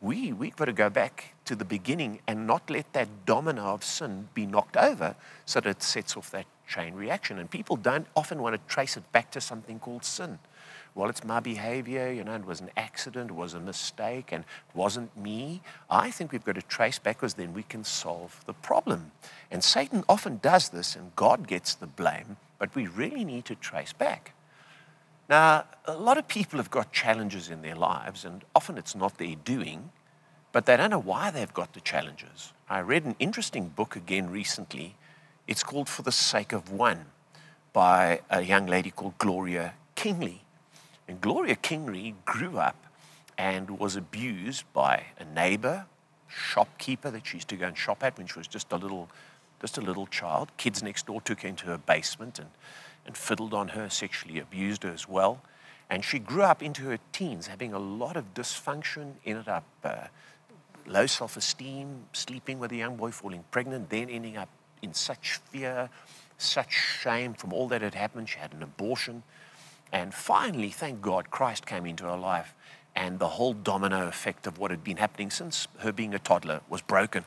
We, 0.00 0.32
we've 0.32 0.56
got 0.56 0.64
to 0.64 0.72
go 0.72 0.88
back 0.88 1.34
to 1.44 1.54
the 1.54 1.64
beginning 1.66 2.20
and 2.26 2.46
not 2.46 2.70
let 2.70 2.90
that 2.94 3.26
domino 3.26 3.64
of 3.64 3.84
sin 3.84 4.28
be 4.32 4.46
knocked 4.46 4.78
over 4.78 5.14
so 5.44 5.60
that 5.60 5.68
it 5.68 5.82
sets 5.82 6.16
off 6.16 6.30
that 6.30 6.46
chain 6.70 6.94
reaction. 6.94 7.38
And 7.38 7.50
people 7.50 7.76
don't 7.76 8.06
often 8.16 8.40
want 8.40 8.54
to 8.54 8.72
trace 8.72 8.96
it 8.96 9.10
back 9.12 9.30
to 9.32 9.40
something 9.40 9.78
called 9.78 10.04
sin. 10.04 10.38
Well, 10.94 11.08
it's 11.08 11.24
my 11.24 11.40
behavior, 11.40 12.10
you 12.10 12.24
know, 12.24 12.34
it 12.34 12.46
was 12.46 12.60
an 12.60 12.70
accident, 12.76 13.30
it 13.30 13.34
was 13.34 13.54
a 13.54 13.60
mistake, 13.60 14.32
and 14.32 14.42
it 14.42 14.76
wasn't 14.76 15.16
me. 15.16 15.62
I 15.88 16.10
think 16.10 16.32
we've 16.32 16.44
got 16.44 16.56
to 16.56 16.62
trace 16.62 16.98
back 16.98 17.18
because 17.18 17.34
then 17.34 17.54
we 17.54 17.62
can 17.62 17.84
solve 17.84 18.40
the 18.46 18.54
problem. 18.54 19.12
And 19.50 19.62
Satan 19.62 20.02
often 20.08 20.40
does 20.42 20.70
this, 20.70 20.96
and 20.96 21.14
God 21.14 21.46
gets 21.46 21.74
the 21.74 21.86
blame, 21.86 22.36
but 22.58 22.74
we 22.74 22.88
really 22.88 23.24
need 23.24 23.44
to 23.46 23.54
trace 23.54 23.92
back. 23.92 24.32
Now, 25.28 25.64
a 25.84 25.94
lot 25.94 26.18
of 26.18 26.26
people 26.26 26.58
have 26.58 26.70
got 26.70 26.92
challenges 26.92 27.50
in 27.50 27.62
their 27.62 27.76
lives, 27.76 28.24
and 28.24 28.44
often 28.52 28.76
it's 28.76 28.96
not 28.96 29.16
their 29.18 29.36
doing, 29.36 29.90
but 30.50 30.66
they 30.66 30.76
don't 30.76 30.90
know 30.90 30.98
why 30.98 31.30
they've 31.30 31.54
got 31.54 31.72
the 31.72 31.80
challenges. 31.80 32.52
I 32.68 32.80
read 32.80 33.04
an 33.04 33.14
interesting 33.20 33.68
book 33.68 33.94
again 33.94 34.28
recently 34.28 34.96
it's 35.50 35.64
called 35.64 35.88
For 35.88 36.02
the 36.02 36.12
Sake 36.12 36.52
of 36.52 36.70
One 36.70 37.06
by 37.72 38.20
a 38.30 38.40
young 38.40 38.66
lady 38.66 38.92
called 38.92 39.18
Gloria 39.18 39.74
Kingley. 39.96 40.42
And 41.08 41.20
Gloria 41.20 41.56
Kingley 41.56 42.14
grew 42.24 42.58
up 42.58 42.76
and 43.36 43.80
was 43.80 43.96
abused 43.96 44.64
by 44.72 45.06
a 45.18 45.24
neighbor, 45.24 45.86
shopkeeper 46.28 47.10
that 47.10 47.26
she 47.26 47.38
used 47.38 47.48
to 47.48 47.56
go 47.56 47.66
and 47.66 47.76
shop 47.76 48.04
at 48.04 48.16
when 48.16 48.28
she 48.28 48.38
was 48.38 48.46
just 48.46 48.70
a 48.70 48.76
little, 48.76 49.08
just 49.60 49.76
a 49.76 49.80
little 49.80 50.06
child. 50.06 50.52
Kids 50.56 50.84
next 50.84 51.06
door 51.06 51.20
took 51.20 51.40
her 51.40 51.48
into 51.48 51.66
her 51.66 51.78
basement 51.78 52.38
and, 52.38 52.50
and 53.04 53.16
fiddled 53.16 53.52
on 53.52 53.68
her, 53.68 53.90
sexually 53.90 54.38
abused 54.38 54.84
her 54.84 54.92
as 54.92 55.08
well. 55.08 55.42
And 55.90 56.04
she 56.04 56.20
grew 56.20 56.42
up 56.42 56.62
into 56.62 56.82
her 56.82 56.98
teens 57.10 57.48
having 57.48 57.72
a 57.72 57.78
lot 57.80 58.16
of 58.16 58.34
dysfunction, 58.34 59.14
ended 59.26 59.48
up 59.48 59.64
uh, 59.82 60.04
low 60.86 61.06
self 61.06 61.36
esteem, 61.36 62.04
sleeping 62.12 62.60
with 62.60 62.70
a 62.70 62.76
young 62.76 62.94
boy, 62.94 63.10
falling 63.10 63.42
pregnant, 63.50 63.90
then 63.90 64.08
ending 64.08 64.36
up 64.36 64.48
in 64.82 64.94
such 64.94 65.36
fear, 65.36 65.90
such 66.38 66.72
shame 66.72 67.34
from 67.34 67.52
all 67.52 67.68
that 67.68 67.82
had 67.82 67.94
happened. 67.94 68.28
She 68.28 68.38
had 68.38 68.52
an 68.52 68.62
abortion. 68.62 69.22
And 69.92 70.14
finally, 70.14 70.70
thank 70.70 71.00
God, 71.00 71.30
Christ 71.30 71.66
came 71.66 71.86
into 71.86 72.04
her 72.04 72.16
life, 72.16 72.54
and 72.94 73.18
the 73.18 73.28
whole 73.28 73.54
domino 73.54 74.06
effect 74.06 74.46
of 74.46 74.58
what 74.58 74.70
had 74.70 74.84
been 74.84 74.98
happening 74.98 75.30
since 75.30 75.66
her 75.78 75.92
being 75.92 76.14
a 76.14 76.18
toddler 76.18 76.60
was 76.68 76.80
broken. 76.80 77.24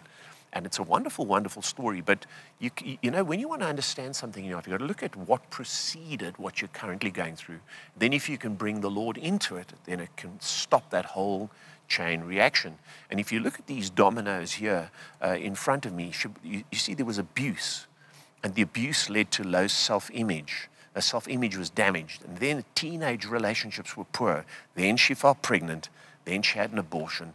And 0.53 0.67
it's 0.67 0.77
a 0.77 0.83
wonderful, 0.83 1.25
wonderful 1.25 1.63
story. 1.63 1.99
But 2.01 2.25
you, 2.59 2.69
you 3.01 3.09
know, 3.09 3.23
when 3.23 3.39
you 3.39 3.49
want 3.49 3.61
to 3.61 3.67
understand 3.67 4.15
something 4.15 4.43
in 4.43 4.49
your 4.49 4.57
life, 4.57 4.67
you've 4.67 4.77
got 4.77 4.83
to 4.83 4.87
look 4.87 5.03
at 5.03 5.15
what 5.15 5.49
preceded 5.49 6.37
what 6.37 6.61
you're 6.61 6.69
currently 6.69 7.09
going 7.09 7.35
through. 7.35 7.59
Then, 7.97 8.13
if 8.13 8.29
you 8.29 8.37
can 8.37 8.53
bring 8.53 8.81
the 8.81 8.89
Lord 8.89 9.17
into 9.17 9.55
it, 9.57 9.73
then 9.85 9.99
it 9.99 10.15
can 10.15 10.39
stop 10.39 10.91
that 10.91 11.05
whole 11.05 11.49
chain 11.87 12.21
reaction. 12.21 12.77
And 13.09 13.19
if 13.19 13.31
you 13.31 13.39
look 13.39 13.59
at 13.59 13.67
these 13.67 13.89
dominoes 13.89 14.53
here 14.53 14.91
uh, 15.23 15.37
in 15.39 15.55
front 15.55 15.85
of 15.85 15.93
me, 15.93 16.13
you, 16.43 16.63
you 16.71 16.77
see 16.77 16.93
there 16.93 17.05
was 17.05 17.17
abuse. 17.17 17.87
And 18.43 18.53
the 18.55 18.61
abuse 18.61 19.09
led 19.09 19.31
to 19.31 19.43
low 19.43 19.67
self 19.67 20.11
image. 20.13 20.69
Her 20.93 21.01
self 21.01 21.27
image 21.27 21.57
was 21.57 21.71
damaged. 21.71 22.23
And 22.25 22.37
then 22.37 22.63
teenage 22.75 23.25
relationships 23.25 23.97
were 23.97 24.05
poor. 24.05 24.45
Then 24.75 24.97
she 24.97 25.15
fell 25.15 25.35
pregnant. 25.35 25.89
Then 26.25 26.43
she 26.43 26.59
had 26.59 26.71
an 26.71 26.77
abortion. 26.77 27.33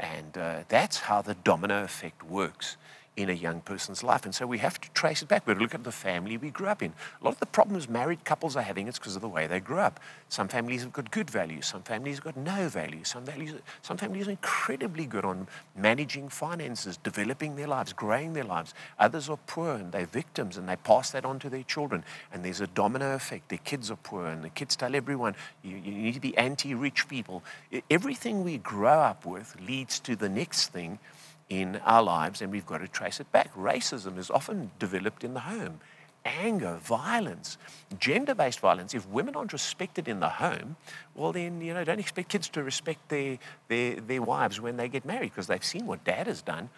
And 0.00 0.38
uh, 0.38 0.60
that's 0.68 0.98
how 0.98 1.22
the 1.22 1.34
domino 1.34 1.82
effect 1.82 2.22
works 2.22 2.76
in 3.18 3.28
a 3.28 3.32
young 3.32 3.60
person's 3.60 4.04
life. 4.04 4.24
And 4.24 4.32
so 4.32 4.46
we 4.46 4.58
have 4.58 4.80
to 4.80 4.88
trace 4.92 5.22
it 5.22 5.28
back. 5.28 5.44
We 5.44 5.54
look 5.54 5.74
at 5.74 5.82
the 5.82 5.90
family 5.90 6.36
we 6.36 6.50
grew 6.50 6.68
up 6.68 6.82
in. 6.84 6.92
A 7.20 7.24
lot 7.24 7.34
of 7.34 7.40
the 7.40 7.46
problems 7.46 7.88
married 7.88 8.24
couples 8.24 8.54
are 8.54 8.62
having 8.62 8.86
is 8.86 8.96
because 8.96 9.16
of 9.16 9.22
the 9.22 9.28
way 9.28 9.48
they 9.48 9.58
grew 9.58 9.80
up. 9.80 9.98
Some 10.28 10.46
families 10.46 10.82
have 10.82 10.92
got 10.92 11.10
good 11.10 11.28
values, 11.28 11.66
some 11.66 11.82
families 11.82 12.16
have 12.16 12.24
got 12.24 12.36
no 12.36 12.68
values, 12.68 13.08
some, 13.08 13.24
values, 13.24 13.54
some 13.82 13.96
families 13.96 14.28
are 14.28 14.30
incredibly 14.30 15.04
good 15.04 15.24
on 15.24 15.48
managing 15.74 16.28
finances, 16.28 16.96
developing 16.96 17.56
their 17.56 17.66
lives, 17.66 17.92
growing 17.92 18.34
their 18.34 18.44
lives. 18.44 18.72
Others 19.00 19.28
are 19.28 19.38
poor 19.48 19.74
and 19.74 19.90
they're 19.90 20.06
victims 20.06 20.56
and 20.56 20.68
they 20.68 20.76
pass 20.76 21.10
that 21.10 21.24
on 21.24 21.40
to 21.40 21.50
their 21.50 21.64
children. 21.64 22.04
And 22.32 22.44
there's 22.44 22.60
a 22.60 22.68
domino 22.68 23.16
effect. 23.16 23.48
Their 23.48 23.58
kids 23.58 23.90
are 23.90 23.96
poor 23.96 24.26
and 24.26 24.44
the 24.44 24.50
kids 24.50 24.76
tell 24.76 24.94
everyone, 24.94 25.34
you, 25.64 25.76
you 25.76 25.90
need 25.90 26.14
to 26.14 26.20
be 26.20 26.36
anti 26.38 26.72
rich 26.72 27.08
people. 27.08 27.42
Everything 27.90 28.44
we 28.44 28.58
grow 28.58 29.00
up 29.00 29.26
with 29.26 29.56
leads 29.60 29.98
to 30.00 30.14
the 30.14 30.28
next 30.28 30.68
thing 30.68 31.00
in 31.48 31.76
our 31.84 32.02
lives, 32.02 32.42
and 32.42 32.52
we've 32.52 32.66
got 32.66 32.78
to 32.78 32.88
trace 32.88 33.20
it 33.20 33.30
back. 33.32 33.54
Racism 33.54 34.18
is 34.18 34.30
often 34.30 34.70
developed 34.78 35.24
in 35.24 35.34
the 35.34 35.40
home. 35.40 35.80
Anger, 36.24 36.78
violence, 36.82 37.56
gender 37.98 38.34
based 38.34 38.60
violence. 38.60 38.92
If 38.92 39.08
women 39.08 39.34
aren't 39.34 39.52
respected 39.52 40.08
in 40.08 40.20
the 40.20 40.28
home, 40.28 40.76
well, 41.14 41.32
then, 41.32 41.60
you 41.60 41.72
know, 41.72 41.84
don't 41.84 42.00
expect 42.00 42.28
kids 42.28 42.48
to 42.50 42.62
respect 42.62 43.08
their, 43.08 43.38
their, 43.68 43.96
their 43.96 44.20
wives 44.20 44.60
when 44.60 44.76
they 44.76 44.88
get 44.88 45.04
married 45.04 45.30
because 45.30 45.46
they've 45.46 45.64
seen 45.64 45.86
what 45.86 46.04
dad 46.04 46.26
has 46.26 46.42
done. 46.42 46.68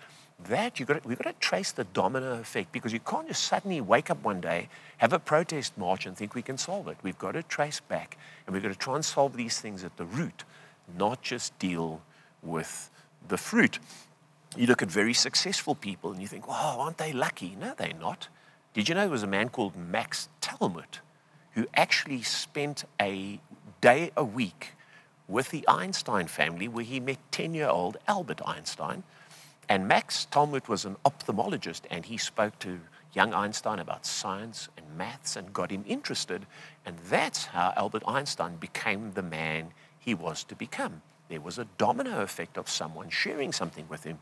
That 0.49 0.79
you've 0.79 0.89
got 0.89 1.03
to, 1.03 1.09
we've 1.09 1.19
got 1.19 1.31
to 1.31 1.39
trace 1.41 1.73
the 1.73 1.85
domino 1.85 2.39
effect 2.39 2.71
because 2.71 2.93
you 2.93 3.01
can't 3.01 3.27
just 3.27 3.45
suddenly 3.45 3.81
wake 3.81 4.09
up 4.09 4.23
one 4.23 4.41
day, 4.41 4.69
have 4.99 5.13
a 5.13 5.19
protest 5.19 5.77
march, 5.77 6.07
and 6.07 6.17
think 6.17 6.35
we 6.35 6.43
can 6.43 6.57
solve 6.57 6.87
it. 6.89 6.97
We've 7.03 7.19
got 7.19 7.33
to 7.33 7.43
trace 7.43 7.81
back 7.81 8.17
and 8.47 8.55
we've 8.55 8.63
got 8.63 8.71
to 8.71 8.79
try 8.79 8.95
and 8.95 9.05
solve 9.05 9.37
these 9.37 9.61
things 9.61 9.85
at 9.85 9.97
the 9.97 10.07
root, 10.07 10.45
not 10.97 11.23
just 11.23 11.59
deal 11.59 12.03
with 12.43 12.91
the 13.29 13.37
fruit 13.37 13.81
you 14.57 14.67
look 14.67 14.83
at 14.83 14.91
very 14.91 15.15
successful 15.15 15.75
people 15.75 16.13
and 16.13 16.21
you 16.21 16.27
think, 16.27 16.49
wow, 16.49 16.79
aren't 16.81 16.99
they 16.99 17.13
lucky? 17.13 17.57
No, 17.59 17.75
they're 17.77 17.93
not. 17.99 18.29
Did 18.75 18.89
you 18.89 18.95
know 18.95 19.03
there 19.03 19.11
was 19.11 19.23
a 19.23 19.29
man 19.29 19.49
called 19.49 19.77
Max 19.77 20.29
Talmud 20.41 20.99
who 21.53 21.67
actually 21.75 22.23
spent 22.23 22.85
a 23.01 23.41
day 23.81 24.11
a 24.17 24.25
week 24.25 24.75
with 25.29 25.51
the 25.51 25.65
Einstein 25.69 26.27
family 26.27 26.69
where 26.69 26.85
he 26.85 27.01
met 27.01 27.19
10 27.31 27.55
year 27.55 27.69
old 27.69 27.97
Albert 28.09 28.41
Einstein? 28.45 29.05
And 29.69 29.87
Max 29.87 30.25
Talmud 30.25 30.67
was 30.67 30.85
an 30.85 30.97
ophthalmologist 31.05 31.83
and 31.91 32.05
he 32.05 32.17
spoke 32.17 32.59
to 32.61 32.81
young 33.13 33.33
Einstein 33.33 33.79
about 33.79 34.05
science 34.05 34.69
and 34.77 34.87
maths 34.99 35.37
and 35.37 35.53
got 35.53 35.71
him 35.71 35.85
interested. 35.87 36.47
And 36.85 36.97
that's 37.09 37.47
how 37.47 37.73
Albert 37.77 38.03
Einstein 38.07 38.57
became 38.57 39.13
the 39.13 39.23
man 39.23 39.69
he 39.99 40.15
was 40.15 40.43
to 40.45 40.57
become. 40.57 41.03
There 41.29 41.41
was 41.41 41.59
a 41.59 41.67
domino 41.79 42.23
effect 42.23 42.59
of 42.59 42.69
someone 42.69 43.11
sharing 43.11 43.53
something 43.53 43.87
with 43.89 44.03
him 44.03 44.19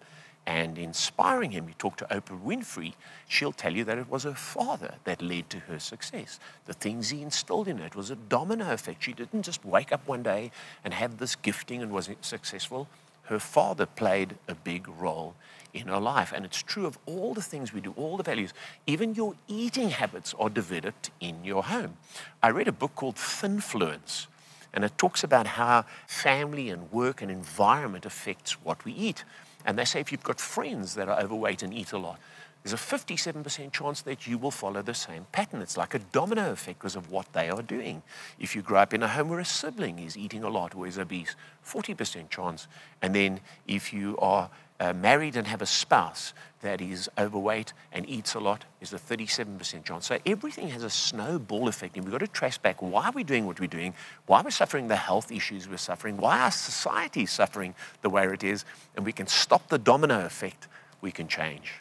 and 0.49 0.78
inspiring 0.78 1.50
him. 1.50 1.69
You 1.69 1.75
talk 1.76 1.99
to 1.99 2.07
Oprah 2.07 2.43
Winfrey, 2.43 2.95
she'll 3.28 3.52
tell 3.52 3.75
you 3.75 3.85
that 3.85 3.99
it 3.99 4.09
was 4.09 4.23
her 4.25 4.33
father 4.33 4.95
that 5.05 5.21
led 5.21 5.50
to 5.50 5.59
her 5.59 5.78
success. 5.78 6.40
The 6.64 6.73
things 6.73 7.11
he 7.11 7.21
instilled 7.21 7.69
in 7.69 7.76
her, 7.76 7.85
it 7.85 7.95
was 7.95 8.11
a 8.11 8.17
domino 8.17 8.73
effect. 8.73 9.05
She 9.05 9.12
didn't 9.12 9.43
just 9.43 9.62
wake 9.62 9.93
up 9.93 10.09
one 10.09 10.23
day 10.23 10.50
and 10.83 10.95
have 10.95 11.19
this 11.19 11.37
gifting 11.37 11.83
and 11.83 11.93
was 11.93 12.09
successful. 12.23 12.88
Her 13.25 13.38
father 13.38 13.85
played 13.85 14.37
a 14.49 14.55
big 14.55 14.88
role 14.88 15.35
in 15.75 15.88
her 15.88 16.00
life. 16.00 16.33
And 16.35 16.47
it's 16.47 16.62
true 16.62 16.87
of 16.87 16.99
all 17.05 17.35
the 17.35 17.43
things 17.43 17.75
we 17.75 17.83
do, 17.83 17.93
all 17.99 18.17
the 18.17 18.23
values. 18.23 18.55
Even 18.87 19.14
your 19.14 19.35
eating 19.49 19.90
habits 19.90 20.35
are 20.38 20.49
developed 20.49 21.11
in 21.21 21.45
your 21.45 21.64
home. 21.64 21.99
I 22.43 22.49
read 22.49 22.69
a 22.69 22.73
book 22.73 22.95
called 22.95 23.17
Thinfluence. 23.17 24.28
And 24.73 24.83
it 24.83 24.97
talks 24.97 25.23
about 25.23 25.47
how 25.47 25.85
family 26.07 26.71
and 26.71 26.90
work 26.90 27.21
and 27.21 27.31
environment 27.31 28.07
affects 28.07 28.52
what 28.64 28.83
we 28.87 28.93
eat. 28.93 29.25
And 29.64 29.78
they 29.78 29.84
say 29.84 30.00
if 30.00 30.12
you've 30.12 30.22
got 30.22 30.40
friends 30.40 30.94
that 30.94 31.08
are 31.08 31.20
overweight 31.20 31.62
and 31.62 31.74
eat 31.74 31.92
a 31.92 31.98
lot, 31.98 32.18
there's 32.62 32.72
a 32.72 32.76
57% 32.76 33.72
chance 33.72 34.02
that 34.02 34.26
you 34.26 34.36
will 34.36 34.50
follow 34.50 34.82
the 34.82 34.94
same 34.94 35.26
pattern. 35.30 35.62
It's 35.62 35.76
like 35.76 35.94
a 35.94 36.00
domino 36.00 36.50
effect 36.50 36.80
because 36.80 36.96
of 36.96 37.10
what 37.10 37.32
they 37.32 37.48
are 37.48 37.62
doing. 37.62 38.02
If 38.38 38.56
you 38.56 38.62
grow 38.62 38.80
up 38.80 38.92
in 38.92 39.02
a 39.02 39.08
home 39.08 39.28
where 39.28 39.38
a 39.38 39.44
sibling 39.44 39.98
is 40.00 40.16
eating 40.16 40.42
a 40.42 40.48
lot 40.48 40.74
or 40.74 40.86
is 40.86 40.98
obese, 40.98 41.36
40% 41.64 42.30
chance. 42.30 42.66
And 43.00 43.14
then 43.14 43.40
if 43.66 43.92
you 43.92 44.18
are 44.18 44.50
uh, 44.80 44.92
married 44.92 45.37
and 45.37 45.47
have 45.47 45.62
a 45.62 45.66
spouse 45.66 46.32
that 46.61 46.80
is 46.80 47.08
overweight 47.18 47.73
and 47.92 48.08
eats 48.08 48.35
a 48.35 48.40
lot, 48.40 48.64
is 48.80 48.92
a 48.92 48.97
37% 48.99 49.85
chance. 49.85 50.06
So 50.06 50.18
everything 50.26 50.68
has 50.68 50.82
a 50.82 50.90
snowball 50.90 51.68
effect, 51.68 51.97
and 51.97 52.04
we've 52.04 52.12
got 52.12 52.18
to 52.18 52.28
trace 52.28 52.58
back 52.58 52.82
why 52.82 53.11
we're 53.11 53.25
doing 53.25 53.47
what 53.47 53.61
we're 53.61 53.66
doing, 53.66 53.94
why 54.26 54.42
we're 54.42 54.50
suffering 54.50 54.88
the 54.88 54.97
health 54.97 55.30
issues 55.30 55.68
we're 55.68 55.76
suffering, 55.76 56.16
why 56.16 56.40
our 56.40 56.50
society 56.50 57.23
is 57.23 57.30
suffering 57.30 57.75
the 58.02 58.11
way 58.11 58.26
it 58.26 58.42
is, 58.42 58.64
and 58.97 59.04
we 59.04 59.12
can 59.12 59.26
stop 59.26 59.68
the 59.68 59.78
domino 59.78 60.25
effect. 60.25 60.68
We 61.00 61.12
can 61.12 61.28
change 61.28 61.75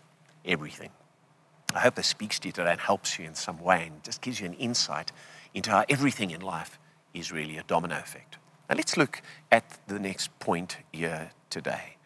everything. 0.45 0.89
I 1.73 1.79
hope 1.79 1.95
this 1.95 2.07
speaks 2.07 2.39
to 2.39 2.47
you 2.47 2.51
today 2.51 2.71
and 2.71 2.79
helps 2.79 3.19
you 3.19 3.25
in 3.25 3.35
some 3.35 3.61
way 3.61 3.87
and 3.87 4.03
just 4.03 4.21
gives 4.21 4.39
you 4.39 4.45
an 4.45 4.53
insight 4.53 5.11
into 5.53 5.71
how 5.71 5.85
everything 5.89 6.31
in 6.31 6.41
life 6.41 6.79
is 7.13 7.31
really 7.31 7.57
a 7.57 7.63
domino 7.63 7.97
effect. 7.97 8.37
Now 8.69 8.75
let's 8.75 8.95
look 8.95 9.21
at 9.51 9.77
the 9.87 9.99
next 9.99 10.37
point 10.39 10.77
here 10.91 11.31
today. 11.49 11.96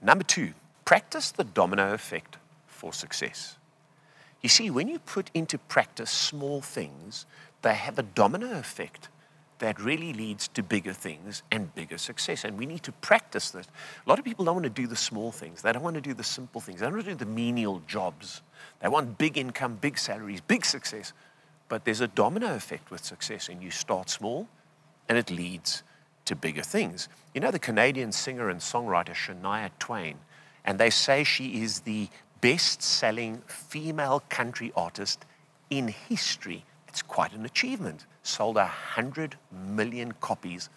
Number 0.00 0.24
two, 0.24 0.52
practice 0.84 1.32
the 1.32 1.44
domino 1.44 1.92
effect 1.92 2.38
for 2.66 2.92
success. 2.92 3.56
You 4.42 4.48
see, 4.48 4.70
when 4.70 4.88
you 4.88 5.00
put 5.00 5.30
into 5.34 5.58
practice 5.58 6.10
small 6.10 6.60
things, 6.60 7.26
they 7.62 7.74
have 7.74 7.98
a 7.98 8.04
domino 8.04 8.58
effect 8.58 9.08
that 9.58 9.80
really 9.80 10.12
leads 10.12 10.46
to 10.46 10.62
bigger 10.62 10.92
things 10.92 11.42
and 11.50 11.74
bigger 11.74 11.98
success. 11.98 12.44
And 12.44 12.56
we 12.56 12.64
need 12.64 12.84
to 12.84 12.92
practice 12.92 13.50
this. 13.50 13.66
A 14.06 14.08
lot 14.08 14.20
of 14.20 14.24
people 14.24 14.44
don't 14.44 14.54
want 14.54 14.64
to 14.64 14.70
do 14.70 14.86
the 14.86 14.94
small 14.94 15.32
things. 15.32 15.62
They 15.62 15.72
don't 15.72 15.82
want 15.82 15.96
to 15.96 16.00
do 16.00 16.14
the 16.14 16.22
simple 16.22 16.60
things. 16.60 16.78
They 16.78 16.86
don't 16.86 16.94
want 16.94 17.06
to 17.06 17.10
do 17.10 17.16
the 17.16 17.26
menial 17.26 17.82
jobs. 17.88 18.42
They 18.80 18.88
want 18.88 19.18
big 19.18 19.36
income, 19.36 19.78
big 19.80 19.98
salaries, 19.98 20.40
big 20.40 20.64
success. 20.64 21.12
But 21.68 21.84
there's 21.84 22.00
a 22.00 22.08
domino 22.08 22.54
effect 22.54 22.90
with 22.90 23.04
success, 23.04 23.48
and 23.48 23.62
you 23.62 23.70
start 23.70 24.08
small, 24.08 24.48
and 25.08 25.18
it 25.18 25.30
leads 25.30 25.82
to 26.28 26.36
bigger 26.36 26.62
things. 26.62 27.08
You 27.34 27.40
know 27.40 27.50
the 27.50 27.58
Canadian 27.58 28.12
singer 28.12 28.48
and 28.48 28.60
songwriter 28.60 29.14
Shania 29.14 29.70
Twain, 29.78 30.18
and 30.64 30.78
they 30.78 30.90
say 30.90 31.24
she 31.24 31.62
is 31.62 31.80
the 31.80 32.08
best 32.40 32.82
selling 32.82 33.42
female 33.46 34.22
country 34.28 34.72
artist 34.76 35.24
in 35.70 35.88
history. 35.88 36.64
It's 36.86 37.02
quite 37.02 37.32
an 37.32 37.44
achievement. 37.44 38.04
Sold 38.22 38.56
100 38.56 39.36
million 39.52 40.12
copies 40.12 40.68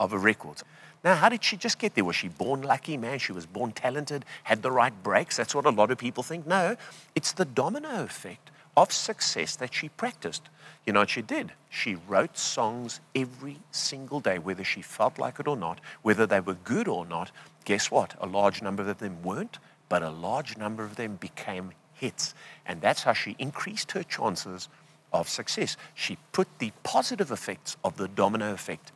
of 0.00 0.12
a 0.12 0.18
record. 0.18 0.62
Now, 1.04 1.14
how 1.14 1.28
did 1.28 1.44
she 1.44 1.58
just 1.58 1.78
get 1.78 1.94
there? 1.94 2.04
Was 2.04 2.16
she 2.16 2.28
born 2.28 2.62
lucky? 2.62 2.96
Man, 2.96 3.18
she 3.18 3.32
was 3.32 3.44
born 3.44 3.72
talented, 3.72 4.24
had 4.42 4.62
the 4.62 4.70
right 4.70 5.02
breaks. 5.02 5.36
That's 5.36 5.54
what 5.54 5.66
a 5.66 5.70
lot 5.70 5.90
of 5.90 5.98
people 5.98 6.22
think. 6.22 6.46
No, 6.46 6.76
it's 7.14 7.32
the 7.32 7.44
domino 7.44 8.02
effect 8.02 8.50
of 8.76 8.92
success 8.92 9.56
that 9.56 9.74
she 9.74 9.88
practiced. 9.88 10.42
You 10.86 10.92
know 10.92 11.00
what 11.00 11.10
she 11.10 11.22
did? 11.22 11.52
She 11.70 11.94
wrote 11.94 12.36
songs 12.36 13.00
every 13.14 13.58
single 13.70 14.20
day, 14.20 14.38
whether 14.38 14.64
she 14.64 14.82
felt 14.82 15.18
like 15.18 15.40
it 15.40 15.48
or 15.48 15.56
not, 15.56 15.80
whether 16.02 16.26
they 16.26 16.40
were 16.40 16.54
good 16.54 16.88
or 16.88 17.06
not. 17.06 17.30
Guess 17.64 17.90
what? 17.90 18.14
A 18.20 18.26
large 18.26 18.62
number 18.62 18.88
of 18.88 18.98
them 18.98 19.22
weren't, 19.22 19.58
but 19.88 20.02
a 20.02 20.10
large 20.10 20.56
number 20.56 20.84
of 20.84 20.96
them 20.96 21.16
became 21.16 21.72
hits. 21.94 22.34
And 22.66 22.80
that's 22.80 23.04
how 23.04 23.12
she 23.12 23.36
increased 23.38 23.92
her 23.92 24.02
chances 24.02 24.68
of 25.12 25.28
success. 25.28 25.76
She 25.94 26.18
put 26.32 26.48
the 26.58 26.72
positive 26.82 27.30
effects 27.30 27.76
of 27.84 27.96
the 27.96 28.08
domino 28.08 28.52
effect 28.52 28.92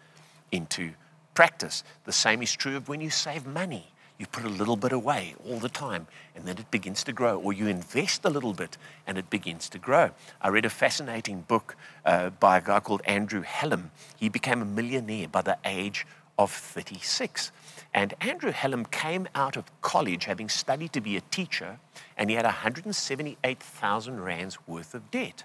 into 0.53 0.93
practice. 1.35 1.85
The 2.05 2.13
same 2.13 2.43
is 2.43 2.53
true 2.53 2.77
of 2.77 2.89
when 2.89 3.01
you 3.01 3.11
save 3.11 3.47
money 3.47 3.93
you 4.19 4.27
put 4.27 4.45
a 4.45 4.49
little 4.49 4.77
bit 4.77 4.93
away 4.93 5.35
all 5.49 5.59
the 5.59 5.69
time 5.69 6.07
and 6.35 6.45
then 6.45 6.59
it 6.59 6.71
begins 6.71 7.05
to 7.05 7.13
grow, 7.13 7.39
or 7.39 7.53
you 7.53 7.69
invest 7.69 8.25
a 8.25 8.31
little 8.31 8.53
bit 8.53 8.77
and 9.07 9.17
it 9.17 9.31
begins 9.31 9.69
to 9.71 9.79
grow. 9.79 10.11
I 10.41 10.49
read 10.49 10.65
a 10.65 10.71
fascinating 10.71 11.43
book 11.43 11.77
uh, 12.05 12.31
by 12.31 12.59
a 12.59 12.61
guy 12.61 12.81
called 12.81 13.03
Andrew 13.05 13.43
Hallam. 13.43 13.91
He 14.17 14.29
became 14.29 14.61
a 14.61 14.65
millionaire 14.65 15.29
by 15.29 15.43
the 15.43 15.59
age 15.65 16.07
of 16.39 16.51
36. 16.53 17.51
And 17.95 18.15
Andrew 18.21 18.53
Hallam 18.53 18.85
came 18.87 19.29
out 19.35 19.57
of 19.57 19.65
college 19.81 20.27
having 20.27 20.49
studied 20.49 20.93
to 20.93 21.01
be 21.01 21.17
a 21.17 21.21
teacher, 21.21 21.79
and 22.17 22.31
he 22.31 22.37
had 22.37 22.45
178,000 22.45 24.21
rands 24.21 24.59
worth 24.67 24.95
of 24.95 25.11
debt. 25.11 25.45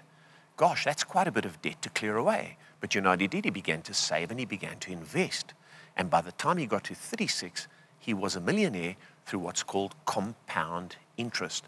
Gosh, 0.56 0.84
that's 0.84 1.02
quite 1.02 1.26
a 1.26 1.32
bit 1.32 1.44
of 1.44 1.60
debt 1.62 1.82
to 1.82 1.90
clear 1.90 2.16
away. 2.16 2.58
But 2.80 2.94
you 2.94 3.00
know 3.00 3.10
what 3.10 3.20
he 3.20 3.26
did? 3.26 3.44
He 3.44 3.50
began 3.50 3.82
to 3.82 3.94
save 3.94 4.30
and 4.30 4.38
he 4.38 4.46
began 4.46 4.78
to 4.80 4.92
invest. 4.92 5.54
And 5.96 6.10
by 6.10 6.20
the 6.20 6.32
time 6.32 6.58
he 6.58 6.66
got 6.66 6.84
to 6.84 6.94
36, 6.94 7.66
he 8.04 8.12
was 8.12 8.36
a 8.36 8.40
millionaire 8.40 8.96
through 9.24 9.40
what's 9.40 9.62
called 9.62 9.94
compound 10.04 10.96
interest. 11.16 11.64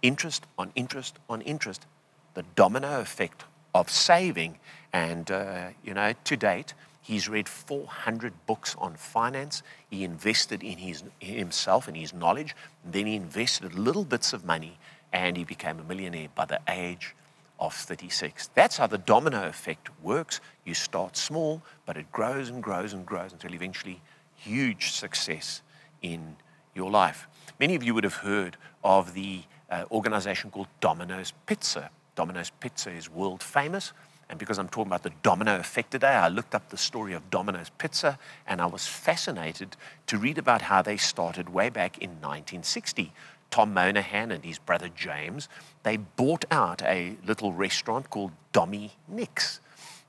Interest 0.00 0.46
on 0.58 0.72
interest 0.74 1.18
on 1.28 1.42
interest, 1.42 1.84
the 2.32 2.44
domino 2.54 3.00
effect 3.00 3.44
of 3.74 3.90
saving. 3.90 4.58
And, 4.94 5.30
uh, 5.30 5.68
you 5.84 5.92
know, 5.92 6.14
to 6.24 6.36
date, 6.36 6.72
he's 7.02 7.28
read 7.28 7.48
400 7.48 8.32
books 8.46 8.76
on 8.78 8.94
finance. 8.94 9.62
He 9.90 10.04
invested 10.04 10.62
in 10.62 10.78
his, 10.78 11.02
himself 11.18 11.86
and 11.86 11.96
his 11.96 12.14
knowledge. 12.14 12.56
Then 12.82 13.04
he 13.04 13.16
invested 13.16 13.74
little 13.74 14.04
bits 14.04 14.32
of 14.32 14.46
money 14.46 14.78
and 15.12 15.36
he 15.36 15.44
became 15.44 15.78
a 15.80 15.84
millionaire 15.84 16.28
by 16.34 16.46
the 16.46 16.60
age 16.66 17.14
of 17.60 17.74
36. 17.74 18.48
That's 18.54 18.78
how 18.78 18.86
the 18.86 18.98
domino 18.98 19.46
effect 19.46 19.90
works. 20.02 20.40
You 20.64 20.72
start 20.72 21.16
small, 21.16 21.60
but 21.84 21.98
it 21.98 22.10
grows 22.10 22.48
and 22.48 22.62
grows 22.62 22.94
and 22.94 23.04
grows 23.04 23.32
until 23.32 23.52
eventually 23.52 24.00
huge 24.38 24.90
success 24.92 25.62
in 26.02 26.36
your 26.74 26.90
life. 26.90 27.26
Many 27.60 27.74
of 27.74 27.82
you 27.82 27.94
would 27.94 28.04
have 28.04 28.14
heard 28.14 28.56
of 28.84 29.14
the 29.14 29.42
uh, 29.70 29.84
organization 29.90 30.50
called 30.50 30.68
Domino's 30.80 31.32
Pizza. 31.46 31.90
Domino's 32.14 32.50
Pizza 32.60 32.90
is 32.90 33.10
world 33.10 33.42
famous. 33.42 33.92
And 34.30 34.38
because 34.38 34.58
I'm 34.58 34.68
talking 34.68 34.88
about 34.88 35.02
the 35.02 35.12
domino 35.22 35.58
effect 35.58 35.90
today, 35.90 36.08
I 36.08 36.28
looked 36.28 36.54
up 36.54 36.68
the 36.68 36.76
story 36.76 37.14
of 37.14 37.30
Domino's 37.30 37.70
Pizza 37.78 38.18
and 38.46 38.60
I 38.60 38.66
was 38.66 38.86
fascinated 38.86 39.76
to 40.06 40.18
read 40.18 40.36
about 40.36 40.62
how 40.62 40.82
they 40.82 40.98
started 40.98 41.48
way 41.48 41.70
back 41.70 41.98
in 41.98 42.10
1960. 42.10 43.12
Tom 43.50 43.72
Monaghan 43.72 44.30
and 44.30 44.44
his 44.44 44.58
brother 44.58 44.90
James, 44.94 45.48
they 45.82 45.96
bought 45.96 46.44
out 46.50 46.82
a 46.82 47.16
little 47.26 47.54
restaurant 47.54 48.10
called 48.10 48.32
Domi 48.52 48.92
Nick's. 49.08 49.60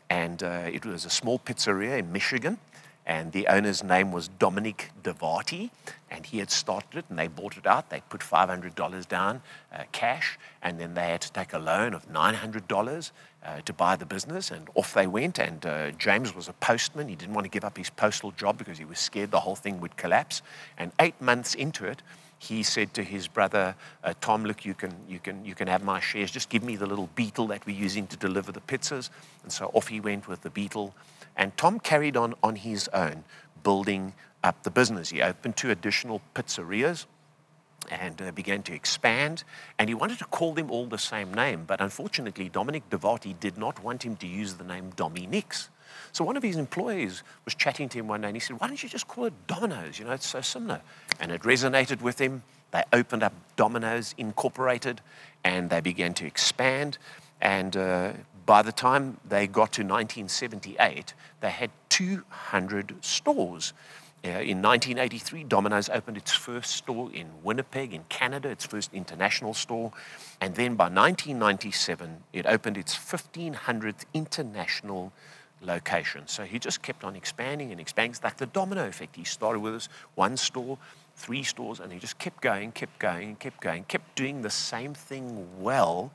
And 0.09 0.43
uh, 0.43 0.69
it 0.71 0.85
was 0.85 1.05
a 1.05 1.09
small 1.09 1.39
pizzeria 1.39 1.97
in 1.97 2.11
Michigan 2.11 2.57
and 3.09 3.31
the 3.31 3.47
owner's 3.47 3.83
name 3.83 4.11
was 4.11 4.27
Dominick 4.27 4.91
DeVarti, 5.01 5.71
and 6.11 6.27
he 6.27 6.37
had 6.37 6.51
started 6.51 6.95
it, 6.99 7.05
and 7.09 7.17
they 7.17 7.27
bought 7.27 7.57
it 7.57 7.65
out. 7.65 7.89
They 7.89 8.03
put 8.07 8.21
$500 8.21 9.07
down 9.07 9.41
uh, 9.73 9.85
cash, 9.91 10.37
and 10.61 10.79
then 10.79 10.93
they 10.93 11.07
had 11.07 11.21
to 11.21 11.33
take 11.33 11.53
a 11.53 11.57
loan 11.57 11.95
of 11.95 12.07
$900 12.07 13.11
uh, 13.43 13.61
to 13.61 13.73
buy 13.73 13.95
the 13.95 14.05
business, 14.05 14.51
and 14.51 14.69
off 14.75 14.93
they 14.93 15.07
went. 15.07 15.39
And 15.39 15.65
uh, 15.65 15.89
James 15.91 16.35
was 16.35 16.49
a 16.49 16.53
postman. 16.53 17.07
He 17.07 17.15
didn't 17.15 17.33
want 17.33 17.45
to 17.45 17.49
give 17.49 17.63
up 17.63 17.77
his 17.77 17.89
postal 17.89 18.29
job 18.29 18.59
because 18.59 18.77
he 18.77 18.85
was 18.85 18.99
scared 18.99 19.31
the 19.31 19.39
whole 19.39 19.55
thing 19.55 19.81
would 19.81 19.97
collapse. 19.97 20.43
And 20.77 20.91
eight 20.99 21.19
months 21.19 21.55
into 21.55 21.85
it, 21.85 22.03
he 22.37 22.61
said 22.61 22.93
to 22.93 23.03
his 23.03 23.27
brother 23.27 23.73
uh, 24.03 24.13
Tom, 24.21 24.45
"Look, 24.45 24.65
you 24.65 24.75
can, 24.75 24.93
you 25.09 25.17
can, 25.17 25.43
you 25.43 25.55
can 25.55 25.67
have 25.67 25.83
my 25.83 25.99
shares. 25.99 26.29
Just 26.29 26.49
give 26.49 26.61
me 26.63 26.75
the 26.75 26.85
little 26.85 27.09
beetle 27.15 27.47
that 27.47 27.65
we're 27.65 27.75
using 27.75 28.05
to 28.05 28.17
deliver 28.17 28.51
the 28.51 28.61
pizzas." 28.61 29.09
And 29.41 29.51
so 29.51 29.71
off 29.73 29.87
he 29.87 29.99
went 29.99 30.27
with 30.27 30.43
the 30.43 30.51
beetle. 30.51 30.93
And 31.35 31.55
Tom 31.57 31.79
carried 31.79 32.17
on 32.17 32.35
on 32.43 32.55
his 32.55 32.87
own, 32.89 33.23
building 33.63 34.13
up 34.43 34.63
the 34.63 34.71
business. 34.71 35.09
He 35.09 35.21
opened 35.21 35.57
two 35.57 35.71
additional 35.71 36.21
pizzerias 36.33 37.05
and 37.89 38.21
uh, 38.21 38.31
began 38.31 38.61
to 38.63 38.73
expand. 38.73 39.43
And 39.77 39.89
he 39.89 39.95
wanted 39.95 40.19
to 40.19 40.25
call 40.25 40.53
them 40.53 40.69
all 40.69 40.85
the 40.85 40.97
same 40.97 41.33
name, 41.33 41.63
but 41.65 41.81
unfortunately, 41.81 42.49
Dominick 42.49 42.89
DeVarti 42.89 43.39
did 43.39 43.57
not 43.57 43.83
want 43.83 44.03
him 44.03 44.15
to 44.17 44.27
use 44.27 44.55
the 44.55 44.63
name 44.63 44.91
DomiNick's. 44.95 45.69
So 46.11 46.23
one 46.23 46.37
of 46.37 46.43
his 46.43 46.55
employees 46.55 47.23
was 47.45 47.55
chatting 47.55 47.89
to 47.89 47.99
him 47.99 48.07
one 48.07 48.21
day 48.21 48.27
and 48.27 48.35
he 48.35 48.39
said, 48.39 48.59
Why 48.59 48.67
don't 48.67 48.81
you 48.81 48.89
just 48.89 49.07
call 49.07 49.25
it 49.25 49.33
Domino's? 49.47 49.99
You 49.99 50.05
know, 50.05 50.11
it's 50.11 50.27
so 50.27 50.41
similar. 50.41 50.81
And 51.19 51.31
it 51.31 51.41
resonated 51.41 52.01
with 52.01 52.19
him. 52.19 52.43
They 52.71 52.83
opened 52.93 53.23
up 53.23 53.33
Domino's 53.55 54.13
Incorporated 54.17 55.01
and 55.43 55.69
they 55.69 55.81
began 55.81 56.13
to 56.15 56.25
expand. 56.25 56.97
And 57.41 57.75
uh, 57.75 58.13
by 58.49 58.63
the 58.63 58.71
time 58.71 59.19
they 59.23 59.45
got 59.45 59.71
to 59.73 59.83
1978, 59.83 61.13
they 61.39 61.51
had 61.51 61.69
200 61.89 62.95
stores. 63.05 63.73
Uh, 64.25 64.41
in 64.41 64.59
1983, 64.59 65.43
Domino's 65.43 65.87
opened 65.87 66.17
its 66.17 66.33
first 66.33 66.71
store 66.71 67.11
in 67.13 67.27
Winnipeg, 67.43 67.93
in 67.93 68.05
Canada, 68.09 68.49
its 68.49 68.65
first 68.65 68.91
international 68.91 69.53
store. 69.53 69.91
And 70.41 70.55
then 70.55 70.73
by 70.73 70.85
1997, 70.85 72.23
it 72.33 72.47
opened 72.47 72.75
its 72.75 72.95
1500th 72.95 74.05
international 74.15 75.13
location. 75.61 76.27
So 76.27 76.43
he 76.43 76.57
just 76.57 76.81
kept 76.81 77.03
on 77.03 77.15
expanding 77.15 77.71
and 77.71 77.79
expanding. 77.79 78.13
It's 78.13 78.23
like 78.23 78.37
the 78.37 78.47
domino 78.47 78.87
effect. 78.87 79.15
He 79.15 79.25
started 79.25 79.59
with 79.59 79.75
us 79.75 79.89
one 80.15 80.35
store, 80.37 80.79
three 81.15 81.43
stores, 81.43 81.79
and 81.79 81.93
he 81.93 81.99
just 81.99 82.17
kept 82.17 82.41
going, 82.41 82.71
kept 82.71 82.97
going, 82.97 83.35
kept 83.35 83.61
going, 83.61 83.83
kept 83.83 84.15
doing 84.15 84.41
the 84.41 84.49
same 84.49 84.95
thing 84.95 85.47
well 85.61 86.11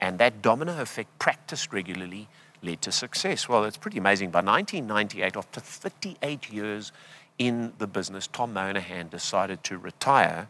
and 0.00 0.18
that 0.18 0.42
domino 0.42 0.80
effect, 0.80 1.18
practiced 1.18 1.72
regularly, 1.72 2.28
led 2.62 2.82
to 2.82 2.92
success. 2.92 3.48
Well, 3.48 3.64
it's 3.64 3.76
pretty 3.76 3.98
amazing. 3.98 4.30
By 4.30 4.40
1998, 4.40 5.36
after 5.36 5.60
38 5.60 6.52
years 6.52 6.92
in 7.38 7.72
the 7.78 7.86
business, 7.86 8.26
Tom 8.26 8.52
Monaghan 8.52 9.08
decided 9.08 9.62
to 9.64 9.78
retire. 9.78 10.48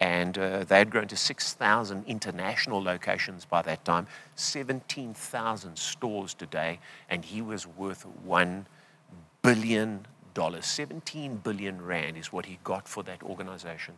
And 0.00 0.36
uh, 0.36 0.64
they 0.64 0.78
had 0.78 0.90
grown 0.90 1.06
to 1.08 1.16
6,000 1.16 2.04
international 2.06 2.82
locations 2.82 3.44
by 3.44 3.62
that 3.62 3.84
time, 3.84 4.08
17,000 4.34 5.78
stores 5.78 6.34
today, 6.34 6.80
and 7.08 7.24
he 7.24 7.40
was 7.40 7.66
worth 7.66 8.04
$1 8.26 8.64
billion. 9.42 10.06
17 10.60 11.36
billion 11.36 11.82
rand 11.82 12.16
is 12.16 12.32
what 12.32 12.46
he 12.46 12.58
got 12.64 12.88
for 12.88 13.02
that 13.04 13.22
organization. 13.22 13.94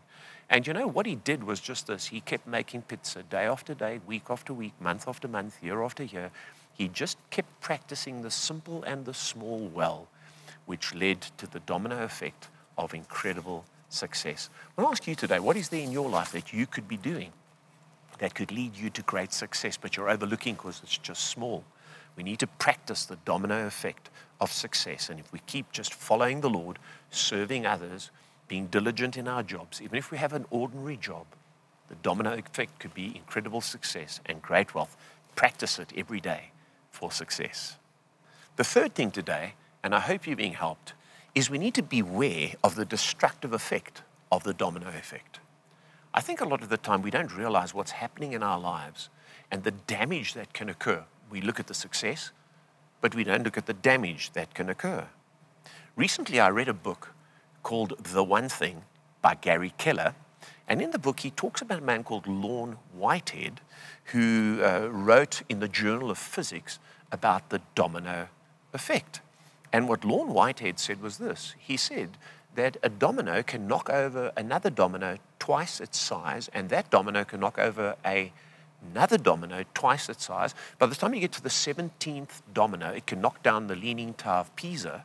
And 0.50 0.66
you 0.66 0.72
know, 0.72 0.87
what 0.87 1.07
he 1.07 1.14
did 1.14 1.44
was 1.44 1.61
just 1.61 1.87
this 1.87 2.07
he 2.07 2.20
kept 2.20 2.46
making 2.46 2.83
pizza 2.83 3.22
day 3.22 3.44
after 3.44 3.74
day, 3.74 4.00
week 4.07 4.24
after 4.30 4.52
week, 4.52 4.74
month 4.80 5.09
after 5.09 5.28
month, 5.28 5.62
year 5.62 5.83
after 5.83 6.04
year. 6.04 6.30
He 6.74 6.88
just 6.88 7.18
kept 7.30 7.61
practicing 7.61 8.22
the 8.22 8.30
simple 8.30 8.83
and 8.83 9.04
the 9.04 9.14
small 9.14 9.70
well, 9.72 10.09
which 10.66 10.94
led 10.94 11.22
to 11.38 11.46
the 11.46 11.61
domino 11.61 12.02
effect 12.02 12.48
of 12.76 12.94
incredible 12.94 13.64
success. 13.88 14.50
I 14.76 14.83
want 14.83 14.96
to 14.96 15.02
ask 15.02 15.09
you 15.09 15.14
today 15.14 15.38
what 15.38 15.57
is 15.57 15.68
there 15.68 15.80
in 15.80 15.92
your 15.92 16.09
life 16.09 16.33
that 16.33 16.52
you 16.52 16.66
could 16.66 16.88
be 16.88 16.96
doing 16.96 17.33
that 18.18 18.35
could 18.35 18.52
lead 18.52 18.76
you 18.76 18.90
to 18.90 19.02
great 19.02 19.33
success, 19.33 19.76
but 19.76 19.96
you're 19.96 20.11
overlooking 20.11 20.54
because 20.54 20.80
it's 20.83 20.98
just 20.98 21.26
small? 21.26 21.64
We 22.16 22.22
need 22.22 22.38
to 22.40 22.46
practice 22.46 23.07
the 23.07 23.16
domino 23.24 23.66
effect 23.66 24.11
of 24.40 24.52
success. 24.52 25.11
And 25.11 25.18
if 25.18 25.33
we 25.33 25.40
keep 25.46 25.72
just 25.72 25.94
following 25.94 26.40
the 26.40 26.50
Lord, 26.50 26.78
serving 27.11 27.66
others, 27.66 28.11
being 28.48 28.66
diligent 28.66 29.16
in 29.16 29.28
our 29.28 29.42
jobs, 29.42 29.80
even 29.80 29.96
if 29.96 30.11
we 30.11 30.18
have 30.18 30.33
an 30.33 30.46
ordinary 30.50 30.96
job, 30.96 31.26
the 31.88 31.94
domino 31.96 32.33
effect 32.33 32.78
could 32.78 32.94
be 32.94 33.16
incredible 33.16 33.61
success 33.61 34.20
and 34.26 34.42
great 34.42 34.74
wealth. 34.74 34.96
Practice 35.37 35.78
it 35.78 35.92
every 35.96 36.20
day 36.20 36.50
for 36.90 37.11
success. 37.11 37.76
The 38.57 38.64
third 38.64 38.94
thing 38.94 39.11
today, 39.11 39.54
and 39.83 39.94
I 39.94 40.00
hope 40.00 40.26
you're 40.26 40.37
being 40.37 40.52
helped, 40.52 40.94
is 41.35 41.50
we 41.50 41.59
need 41.59 41.74
to 41.74 41.83
beware 41.83 42.52
of 42.62 42.76
the 42.76 42.85
destructive 42.85 43.52
effect 43.52 44.02
of 44.30 44.44
the 44.44 44.54
domino 44.54 44.88
effect. 44.88 45.40
I 46.12 46.20
think 46.20 46.40
a 46.40 46.44
lot 46.44 46.62
of 46.62 46.68
the 46.68 46.76
time 46.76 47.02
we 47.02 47.11
don't 47.11 47.37
realize 47.37 47.74
what's 47.74 47.90
happening 47.90 48.33
in 48.33 48.42
our 48.42 48.59
lives 48.59 49.09
and 49.50 49.64
the 49.64 49.72
damage 49.72 50.35
that 50.35 50.52
can 50.52 50.68
occur. 50.68 51.04
We 51.30 51.40
look 51.40 51.59
at 51.59 51.66
the 51.66 51.74
success, 51.74 52.30
but 53.00 53.14
we 53.14 53.24
don't 53.24 53.42
look 53.42 53.59
at 53.59 53.66
the 53.66 53.74
damage 53.74 54.33
that 54.33 54.54
can 54.54 54.68
occur. 54.68 55.09
Recently, 55.96 56.38
I 56.38 56.50
read 56.50 56.68
a 56.68 56.74
book 56.74 57.13
called 57.64 57.94
The 57.98 58.22
One 58.22 58.48
Thing 58.48 58.83
by 59.20 59.35
Gary 59.35 59.72
Keller. 59.77 60.14
And 60.68 60.81
in 60.81 60.92
the 60.92 60.98
book, 60.98 61.20
he 61.20 61.31
talks 61.31 61.61
about 61.61 61.81
a 61.81 61.83
man 61.83 62.05
called 62.05 62.29
Lorne 62.29 62.77
Whitehead, 62.92 63.61
who 64.12 64.61
uh, 64.62 64.88
wrote 64.92 65.42
in 65.48 65.59
the 65.59 65.68
Journal 65.68 66.11
of 66.11 66.18
Physics 66.18 66.79
about 67.11 67.50
the 67.50 67.61
domino 67.74 68.29
effect. 68.72 69.20
And 69.72 69.88
what 69.88 70.05
Lorne 70.05 70.33
Whitehead 70.33 70.79
said 70.79 71.03
was 71.03 71.18
this 71.18 71.57
he 71.59 71.77
said 71.77 72.11
that 72.55 72.77
a 72.83 72.88
domino 72.88 73.42
can 73.42 73.66
knock 73.66 73.90
over 73.90 74.31
another 74.37 74.70
domino 74.70 75.18
twice 75.40 75.81
its 75.81 75.98
size, 75.98 76.48
and 76.55 76.68
that 76.68 76.90
domino 76.90 77.24
can 77.24 77.40
knock 77.40 77.59
over 77.59 77.96
a, 78.07 78.33
another 78.92 79.18
domino 79.18 79.64
twice 79.74 80.09
its 80.09 80.24
size. 80.27 80.55
By 80.79 80.87
the 80.87 80.94
time 80.94 81.14
you 81.14 81.20
get 81.20 81.33
to 81.33 81.42
the 81.42 81.48
17th 81.48 82.42
domino, 82.53 82.90
it 82.92 83.07
can 83.07 83.20
knock 83.20 83.42
down 83.42 83.66
the 83.66 83.74
Leaning 83.74 84.14
Tower 84.14 84.40
of 84.40 84.55
Pisa 84.55 85.05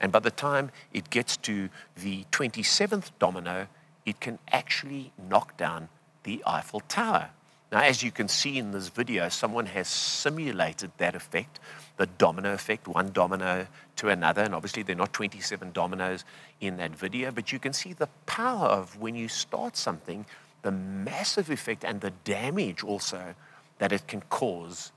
and 0.00 0.12
by 0.12 0.18
the 0.18 0.30
time 0.30 0.70
it 0.92 1.10
gets 1.10 1.36
to 1.38 1.68
the 1.96 2.24
27th 2.32 3.10
domino, 3.18 3.68
it 4.04 4.20
can 4.20 4.38
actually 4.52 5.12
knock 5.28 5.56
down 5.56 5.88
the 6.22 6.42
Eiffel 6.46 6.80
Tower. 6.80 7.30
Now, 7.72 7.82
as 7.82 8.02
you 8.02 8.12
can 8.12 8.28
see 8.28 8.58
in 8.58 8.70
this 8.70 8.88
video, 8.88 9.28
someone 9.28 9.66
has 9.66 9.88
simulated 9.88 10.92
that 10.98 11.16
effect, 11.16 11.58
the 11.96 12.06
domino 12.06 12.52
effect, 12.52 12.86
one 12.86 13.10
domino 13.10 13.66
to 13.96 14.08
another. 14.08 14.42
And 14.42 14.54
obviously, 14.54 14.84
there 14.84 14.94
are 14.94 14.98
not 14.98 15.12
27 15.12 15.72
dominoes 15.72 16.24
in 16.60 16.76
that 16.76 16.92
video, 16.92 17.32
but 17.32 17.50
you 17.52 17.58
can 17.58 17.72
see 17.72 17.92
the 17.92 18.08
power 18.26 18.68
of 18.68 18.96
when 19.00 19.16
you 19.16 19.26
start 19.26 19.76
something, 19.76 20.26
the 20.62 20.70
massive 20.70 21.50
effect 21.50 21.84
and 21.84 22.00
the 22.00 22.12
damage 22.24 22.84
also 22.84 23.34
that 23.78 23.92
it 23.92 24.06
can 24.06 24.22
cause 24.30 24.92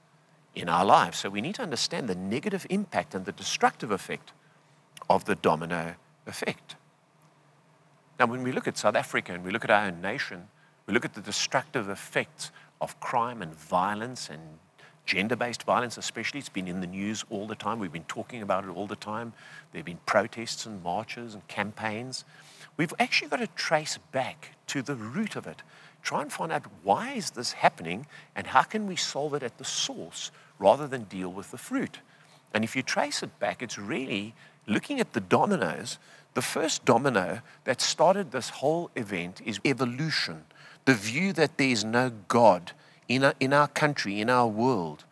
in 0.53 0.69
our 0.69 0.85
lives. 0.85 1.17
So, 1.17 1.29
we 1.29 1.41
need 1.41 1.55
to 1.55 1.63
understand 1.63 2.07
the 2.07 2.15
negative 2.15 2.67
impact 2.69 3.15
and 3.15 3.25
the 3.25 3.31
destructive 3.31 3.89
effect 3.89 4.31
of 5.09 5.25
the 5.25 5.35
domino 5.35 5.95
effect. 6.27 6.75
Now, 8.19 8.25
when 8.25 8.43
we 8.43 8.51
look 8.51 8.67
at 8.67 8.77
South 8.77 8.95
Africa 8.95 9.33
and 9.33 9.43
we 9.43 9.51
look 9.51 9.63
at 9.63 9.71
our 9.71 9.85
own 9.85 10.01
nation, 10.01 10.47
we 10.85 10.93
look 10.93 11.05
at 11.05 11.13
the 11.13 11.21
destructive 11.21 11.89
effects 11.89 12.51
of 12.81 12.99
crime 12.99 13.41
and 13.41 13.53
violence 13.53 14.29
and 14.29 14.41
gender 15.05 15.35
based 15.35 15.63
violence, 15.63 15.97
especially. 15.97 16.39
It's 16.39 16.49
been 16.49 16.67
in 16.67 16.81
the 16.81 16.87
news 16.87 17.25
all 17.29 17.47
the 17.47 17.55
time. 17.55 17.79
We've 17.79 17.91
been 17.91 18.03
talking 18.03 18.41
about 18.41 18.65
it 18.65 18.69
all 18.69 18.87
the 18.87 18.95
time. 18.95 19.33
There 19.71 19.79
have 19.79 19.85
been 19.85 19.99
protests 20.05 20.65
and 20.65 20.83
marches 20.83 21.33
and 21.33 21.47
campaigns. 21.47 22.25
We've 22.77 22.93
actually 22.99 23.29
got 23.29 23.39
to 23.39 23.47
trace 23.47 23.97
back 24.11 24.51
to 24.67 24.81
the 24.81 24.95
root 24.95 25.35
of 25.35 25.47
it, 25.47 25.63
try 26.03 26.21
and 26.21 26.31
find 26.31 26.51
out 26.51 26.65
why 26.83 27.13
is 27.13 27.31
this 27.31 27.53
happening 27.53 28.05
and 28.35 28.47
how 28.47 28.63
can 28.63 28.85
we 28.85 28.95
solve 28.95 29.33
it 29.33 29.43
at 29.43 29.57
the 29.57 29.65
source 29.65 30.31
rather 30.59 30.87
than 30.87 31.03
deal 31.03 31.31
with 31.31 31.51
the 31.51 31.57
fruit. 31.57 31.99
And 32.53 32.63
if 32.63 32.75
you 32.75 32.83
trace 32.83 33.23
it 33.23 33.37
back, 33.39 33.61
it's 33.61 33.77
really 33.77 34.33
looking 34.67 34.99
at 34.99 35.13
the 35.13 35.21
dominoes, 35.21 35.97
the 36.33 36.41
first 36.41 36.85
domino 36.85 37.41
that 37.63 37.81
started 37.81 38.31
this 38.31 38.49
whole 38.49 38.91
event 38.95 39.41
is 39.45 39.59
evolution. 39.65 40.45
The 40.85 40.93
view 40.93 41.33
that 41.33 41.57
there 41.57 41.69
is 41.69 41.83
no 41.83 42.11
God 42.27 42.71
in 43.07 43.23
our, 43.23 43.33
in 43.39 43.53
our 43.53 43.67
country, 43.67 44.21
in 44.21 44.29
our 44.29 44.47
world, 44.47 45.05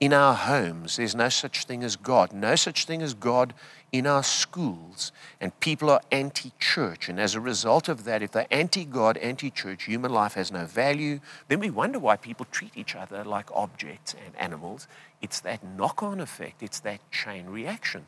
in 0.00 0.12
our 0.12 0.34
homes. 0.34 0.96
There's 0.96 1.14
no 1.14 1.28
such 1.28 1.64
thing 1.64 1.84
as 1.84 1.96
God. 1.96 2.32
No 2.32 2.56
such 2.56 2.86
thing 2.86 3.02
as 3.02 3.14
God 3.14 3.54
in 3.92 4.06
our 4.06 4.22
schools 4.22 5.12
and 5.40 5.58
people 5.60 5.90
are 5.90 6.00
anti 6.10 6.50
church. 6.58 7.08
And 7.08 7.20
as 7.20 7.34
a 7.34 7.40
result 7.40 7.88
of 7.88 8.04
that, 8.04 8.22
if 8.22 8.32
they're 8.32 8.46
anti 8.50 8.84
God, 8.84 9.18
anti 9.18 9.50
church, 9.50 9.84
human 9.84 10.12
life 10.12 10.34
has 10.34 10.50
no 10.50 10.64
value, 10.64 11.20
then 11.48 11.60
we 11.60 11.70
wonder 11.70 11.98
why 11.98 12.16
people 12.16 12.46
treat 12.50 12.76
each 12.76 12.96
other 12.96 13.22
like 13.22 13.50
objects 13.54 14.14
and 14.14 14.34
animals. 14.36 14.88
It's 15.20 15.40
that 15.40 15.62
knock 15.62 16.02
on 16.02 16.20
effect, 16.20 16.62
it's 16.62 16.80
that 16.80 17.00
chain 17.12 17.46
reaction. 17.46 18.06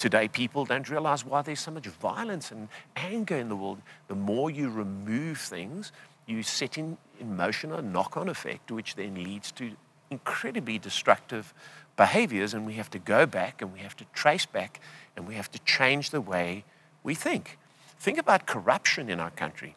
Today, 0.00 0.28
people 0.28 0.64
don't 0.64 0.88
realize 0.88 1.26
why 1.26 1.42
there's 1.42 1.60
so 1.60 1.70
much 1.70 1.86
violence 1.86 2.50
and 2.50 2.68
anger 2.96 3.36
in 3.36 3.50
the 3.50 3.54
world. 3.54 3.82
The 4.08 4.14
more 4.14 4.50
you 4.50 4.70
remove 4.70 5.36
things, 5.36 5.92
you 6.24 6.42
set 6.42 6.78
in, 6.78 6.96
in 7.20 7.36
motion 7.36 7.70
a 7.70 7.82
knock 7.82 8.16
on 8.16 8.30
effect, 8.30 8.70
which 8.70 8.94
then 8.94 9.22
leads 9.22 9.52
to 9.52 9.72
incredibly 10.10 10.78
destructive 10.78 11.52
behaviors. 11.98 12.54
And 12.54 12.64
we 12.64 12.72
have 12.74 12.88
to 12.92 12.98
go 12.98 13.26
back 13.26 13.60
and 13.60 13.74
we 13.74 13.80
have 13.80 13.94
to 13.98 14.06
trace 14.14 14.46
back 14.46 14.80
and 15.16 15.28
we 15.28 15.34
have 15.34 15.50
to 15.50 15.58
change 15.66 16.08
the 16.08 16.22
way 16.22 16.64
we 17.02 17.14
think. 17.14 17.58
Think 17.98 18.16
about 18.16 18.46
corruption 18.46 19.10
in 19.10 19.20
our 19.20 19.30
country 19.30 19.76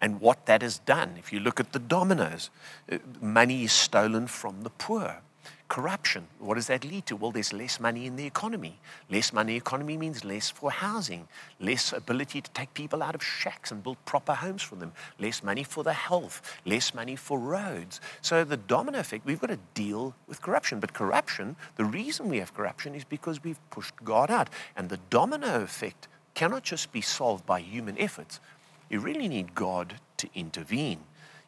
and 0.00 0.20
what 0.20 0.46
that 0.46 0.62
has 0.62 0.78
done. 0.78 1.16
If 1.18 1.32
you 1.32 1.40
look 1.40 1.58
at 1.58 1.72
the 1.72 1.80
dominoes, 1.80 2.50
uh, 2.88 2.98
money 3.20 3.64
is 3.64 3.72
stolen 3.72 4.28
from 4.28 4.62
the 4.62 4.70
poor. 4.70 5.22
Corruption, 5.68 6.26
what 6.38 6.54
does 6.54 6.68
that 6.68 6.82
lead 6.82 7.04
to? 7.06 7.16
Well, 7.16 7.30
there's 7.30 7.52
less 7.52 7.78
money 7.78 8.06
in 8.06 8.16
the 8.16 8.24
economy. 8.24 8.78
Less 9.10 9.34
money 9.34 9.54
economy 9.54 9.98
means 9.98 10.24
less 10.24 10.48
for 10.48 10.70
housing, 10.70 11.28
less 11.60 11.92
ability 11.92 12.40
to 12.40 12.50
take 12.52 12.72
people 12.72 13.02
out 13.02 13.14
of 13.14 13.22
shacks 13.22 13.70
and 13.70 13.82
build 13.82 14.02
proper 14.06 14.32
homes 14.32 14.62
for 14.62 14.76
them, 14.76 14.92
less 15.18 15.42
money 15.42 15.62
for 15.62 15.84
the 15.84 15.92
health, 15.92 16.40
less 16.64 16.94
money 16.94 17.16
for 17.16 17.38
roads. 17.38 18.00
So 18.22 18.44
the 18.44 18.56
domino 18.56 18.98
effect, 18.98 19.26
we've 19.26 19.40
got 19.40 19.50
to 19.50 19.58
deal 19.74 20.14
with 20.26 20.40
corruption. 20.40 20.80
But 20.80 20.94
corruption, 20.94 21.54
the 21.76 21.84
reason 21.84 22.30
we 22.30 22.38
have 22.38 22.54
corruption 22.54 22.94
is 22.94 23.04
because 23.04 23.44
we've 23.44 23.60
pushed 23.68 23.94
God 24.02 24.30
out. 24.30 24.48
And 24.74 24.88
the 24.88 25.00
domino 25.10 25.60
effect 25.60 26.08
cannot 26.32 26.62
just 26.62 26.92
be 26.92 27.02
solved 27.02 27.44
by 27.44 27.60
human 27.60 27.98
efforts. 27.98 28.40
You 28.88 29.00
really 29.00 29.28
need 29.28 29.54
God 29.54 29.96
to 30.16 30.30
intervene. 30.34 31.00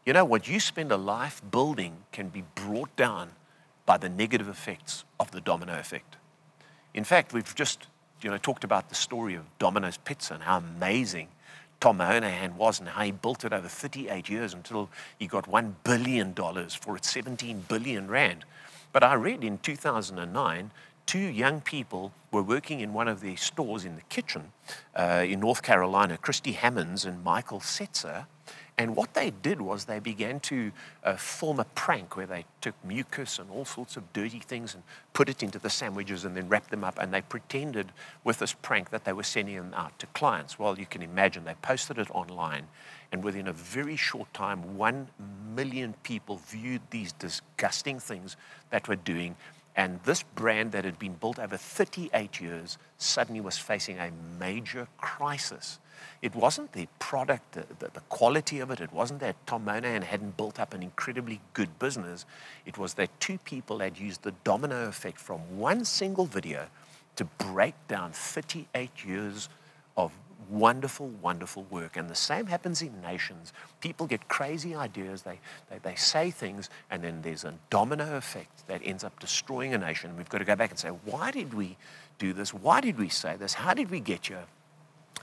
You 0.04 0.12
know, 0.12 0.26
what 0.26 0.46
you 0.46 0.60
spend 0.60 0.92
a 0.92 0.98
life 0.98 1.40
building 1.50 1.96
can 2.12 2.28
be 2.28 2.44
brought 2.54 2.94
down 2.96 3.30
by 3.90 3.96
the 3.96 4.08
negative 4.08 4.48
effects 4.48 5.04
of 5.18 5.32
the 5.32 5.40
domino 5.40 5.76
effect. 5.76 6.14
In 6.94 7.02
fact, 7.02 7.32
we've 7.32 7.56
just 7.56 7.88
you 8.22 8.30
know, 8.30 8.38
talked 8.38 8.62
about 8.62 8.88
the 8.88 8.94
story 8.94 9.34
of 9.34 9.42
Domino's 9.58 9.96
Pizza 9.96 10.34
and 10.34 10.44
how 10.44 10.58
amazing 10.58 11.26
Tom 11.80 11.98
Honohan 11.98 12.54
was 12.54 12.78
and 12.78 12.88
how 12.88 13.02
he 13.02 13.10
built 13.10 13.44
it 13.44 13.52
over 13.52 13.66
38 13.66 14.28
years 14.28 14.54
until 14.54 14.90
he 15.18 15.26
got 15.26 15.50
$1 15.50 15.72
billion 15.82 16.32
for 16.34 16.96
its 16.96 17.10
17 17.10 17.64
billion 17.66 18.06
rand. 18.06 18.44
But 18.92 19.02
I 19.02 19.14
read 19.14 19.42
in 19.42 19.58
2009, 19.58 20.70
two 21.04 21.18
young 21.18 21.60
people 21.60 22.12
were 22.30 22.44
working 22.44 22.78
in 22.78 22.92
one 22.92 23.08
of 23.08 23.20
their 23.20 23.36
stores 23.36 23.84
in 23.84 23.96
the 23.96 24.02
kitchen 24.02 24.52
uh, 24.94 25.24
in 25.26 25.40
North 25.40 25.64
Carolina, 25.64 26.16
Kristy 26.16 26.54
Hammonds 26.54 27.04
and 27.04 27.24
Michael 27.24 27.58
Setzer, 27.58 28.26
and 28.80 28.96
what 28.96 29.12
they 29.12 29.28
did 29.28 29.60
was 29.60 29.84
they 29.84 29.98
began 29.98 30.40
to 30.40 30.72
uh, 31.04 31.14
form 31.16 31.60
a 31.60 31.64
prank 31.64 32.16
where 32.16 32.24
they 32.24 32.46
took 32.62 32.74
mucus 32.82 33.38
and 33.38 33.50
all 33.50 33.66
sorts 33.66 33.98
of 33.98 34.10
dirty 34.14 34.38
things 34.38 34.72
and 34.72 34.82
put 35.12 35.28
it 35.28 35.42
into 35.42 35.58
the 35.58 35.68
sandwiches 35.68 36.24
and 36.24 36.34
then 36.34 36.48
wrapped 36.48 36.70
them 36.70 36.82
up. 36.82 36.98
And 36.98 37.12
they 37.12 37.20
pretended 37.20 37.92
with 38.24 38.38
this 38.38 38.54
prank 38.54 38.88
that 38.88 39.04
they 39.04 39.12
were 39.12 39.22
sending 39.22 39.56
them 39.56 39.74
out 39.74 39.98
to 39.98 40.06
clients. 40.06 40.58
Well, 40.58 40.78
you 40.78 40.86
can 40.86 41.02
imagine 41.02 41.44
they 41.44 41.56
posted 41.60 41.98
it 41.98 42.10
online. 42.12 42.68
And 43.12 43.22
within 43.22 43.48
a 43.48 43.52
very 43.52 43.96
short 43.96 44.32
time, 44.32 44.78
one 44.78 45.08
million 45.54 45.94
people 46.02 46.38
viewed 46.38 46.80
these 46.88 47.12
disgusting 47.12 48.00
things 48.00 48.38
that 48.70 48.88
were 48.88 48.96
doing. 48.96 49.36
And 49.76 50.00
this 50.04 50.22
brand 50.22 50.72
that 50.72 50.86
had 50.86 50.98
been 50.98 51.16
built 51.16 51.38
over 51.38 51.58
38 51.58 52.40
years 52.40 52.78
suddenly 52.96 53.42
was 53.42 53.58
facing 53.58 53.98
a 53.98 54.10
major 54.38 54.88
crisis. 54.96 55.80
It 56.22 56.34
wasn't 56.34 56.72
the 56.72 56.88
product, 56.98 57.52
the, 57.52 57.64
the, 57.78 57.90
the, 57.92 58.00
quality 58.08 58.60
of 58.60 58.70
it. 58.70 58.80
It 58.80 58.92
wasn't 58.92 59.20
that 59.20 59.36
Tom 59.46 59.64
Monaghan 59.64 60.02
hadn't 60.02 60.36
built 60.36 60.60
up 60.60 60.74
an 60.74 60.82
incredibly 60.82 61.40
good 61.54 61.78
business. 61.78 62.26
It 62.66 62.78
was 62.78 62.94
that 62.94 63.08
two 63.20 63.38
people 63.38 63.78
had 63.78 63.98
used 63.98 64.22
the 64.22 64.34
domino 64.44 64.88
effect 64.88 65.18
from 65.18 65.40
one 65.58 65.84
single 65.84 66.26
video 66.26 66.66
to 67.16 67.24
break 67.24 67.74
down 67.88 68.12
38 68.12 69.04
years 69.04 69.48
of 69.96 70.12
wonderful, 70.48 71.08
wonderful 71.22 71.64
work. 71.70 71.96
And 71.96 72.08
the 72.08 72.14
same 72.14 72.46
happens 72.46 72.82
in 72.82 73.00
nations. 73.00 73.52
People 73.80 74.06
get 74.06 74.28
crazy 74.28 74.74
ideas, 74.74 75.22
they, 75.22 75.38
they, 75.70 75.78
they 75.78 75.94
say 75.94 76.30
things, 76.30 76.68
and 76.90 77.02
then 77.02 77.22
there's 77.22 77.44
a 77.44 77.54
domino 77.70 78.16
effect 78.16 78.66
that 78.66 78.80
ends 78.84 79.04
up 79.04 79.18
destroying 79.20 79.74
a 79.74 79.78
nation. 79.78 80.16
We've 80.16 80.28
got 80.28 80.38
to 80.38 80.44
go 80.44 80.56
back 80.56 80.70
and 80.70 80.78
say, 80.78 80.88
why 80.88 81.30
did 81.30 81.54
we 81.54 81.76
do 82.18 82.32
this? 82.32 82.52
Why 82.52 82.80
did 82.80 82.98
we 82.98 83.08
say 83.08 83.36
this? 83.36 83.54
How 83.54 83.74
did 83.74 83.90
we 83.90 84.00
get 84.00 84.26
here? 84.26 84.44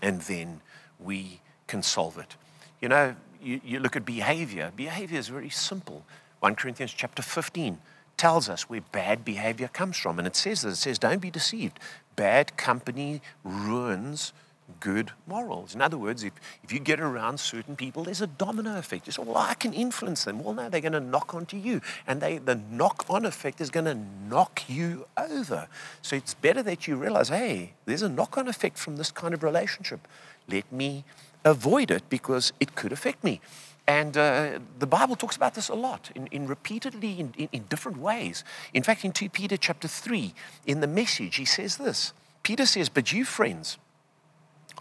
And 0.01 0.21
then 0.21 0.61
we 0.99 1.41
can 1.67 1.83
solve 1.83 2.17
it. 2.17 2.35
You 2.81 2.89
know, 2.89 3.15
you, 3.41 3.61
you 3.63 3.79
look 3.79 3.95
at 3.95 4.05
behavior. 4.05 4.71
Behavior 4.75 5.19
is 5.19 5.27
very 5.27 5.49
simple. 5.49 6.03
1 6.39 6.55
Corinthians 6.55 6.93
chapter 6.93 7.21
15 7.21 7.79
tells 8.15 8.49
us 8.49 8.69
where 8.69 8.81
bad 8.91 9.23
behavior 9.23 9.67
comes 9.67 9.97
from. 9.97 10.17
And 10.17 10.27
it 10.27 10.35
says 10.35 10.61
this, 10.61 10.73
it 10.73 10.81
says, 10.81 10.99
don't 10.99 11.21
be 11.21 11.31
deceived. 11.31 11.79
Bad 12.15 12.57
company 12.57 13.21
ruins 13.43 14.33
good 14.79 15.11
morals. 15.25 15.75
In 15.75 15.81
other 15.81 15.97
words, 15.97 16.23
if, 16.23 16.33
if 16.63 16.71
you 16.71 16.79
get 16.79 16.99
around 16.99 17.39
certain 17.39 17.75
people, 17.75 18.03
there's 18.03 18.21
a 18.21 18.27
domino 18.27 18.77
effect. 18.77 19.07
You 19.07 19.13
say, 19.13 19.23
well, 19.23 19.37
I 19.37 19.53
can 19.53 19.73
influence 19.73 20.25
them. 20.25 20.43
Well, 20.43 20.53
no, 20.53 20.69
they're 20.69 20.81
going 20.81 20.93
to 20.93 20.99
knock 20.99 21.33
onto 21.33 21.57
you. 21.57 21.81
And 22.05 22.21
they, 22.21 22.37
the 22.37 22.55
knock 22.55 23.05
on 23.09 23.25
effect 23.25 23.61
is 23.61 23.69
going 23.69 23.85
to 23.85 23.97
knock 24.29 24.63
you 24.67 25.07
over. 25.17 25.67
So 26.01 26.15
it's 26.15 26.33
better 26.33 26.61
that 26.63 26.87
you 26.87 26.95
realize, 26.97 27.29
hey, 27.29 27.73
there's 27.85 28.01
a 28.01 28.09
knock 28.09 28.37
on 28.37 28.47
effect 28.47 28.77
from 28.77 28.97
this 28.97 29.11
kind 29.11 29.33
of 29.33 29.43
relationship. 29.43 30.07
Let 30.47 30.71
me 30.71 31.03
avoid 31.45 31.91
it 31.91 32.09
because 32.09 32.53
it 32.59 32.75
could 32.75 32.91
affect 32.91 33.23
me. 33.23 33.41
And 33.87 34.17
uh, 34.17 34.59
the 34.79 34.87
Bible 34.87 35.15
talks 35.15 35.37
about 35.37 35.53
this 35.53 35.69
a 35.69 35.73
lot, 35.73 36.11
in, 36.13 36.27
in 36.27 36.45
repeatedly 36.45 37.21
in, 37.21 37.33
in, 37.37 37.47
in 37.53 37.63
different 37.69 37.99
ways. 37.99 38.43
In 38.73 38.83
fact, 38.83 39.05
in 39.05 39.13
2 39.13 39.29
Peter 39.29 39.55
chapter 39.55 39.87
3, 39.87 40.33
in 40.65 40.81
the 40.81 40.87
message, 40.87 41.37
he 41.37 41.45
says 41.45 41.77
this. 41.77 42.11
Peter 42.43 42.65
says, 42.65 42.89
But 42.89 43.13
you, 43.13 43.23
friends, 43.23 43.77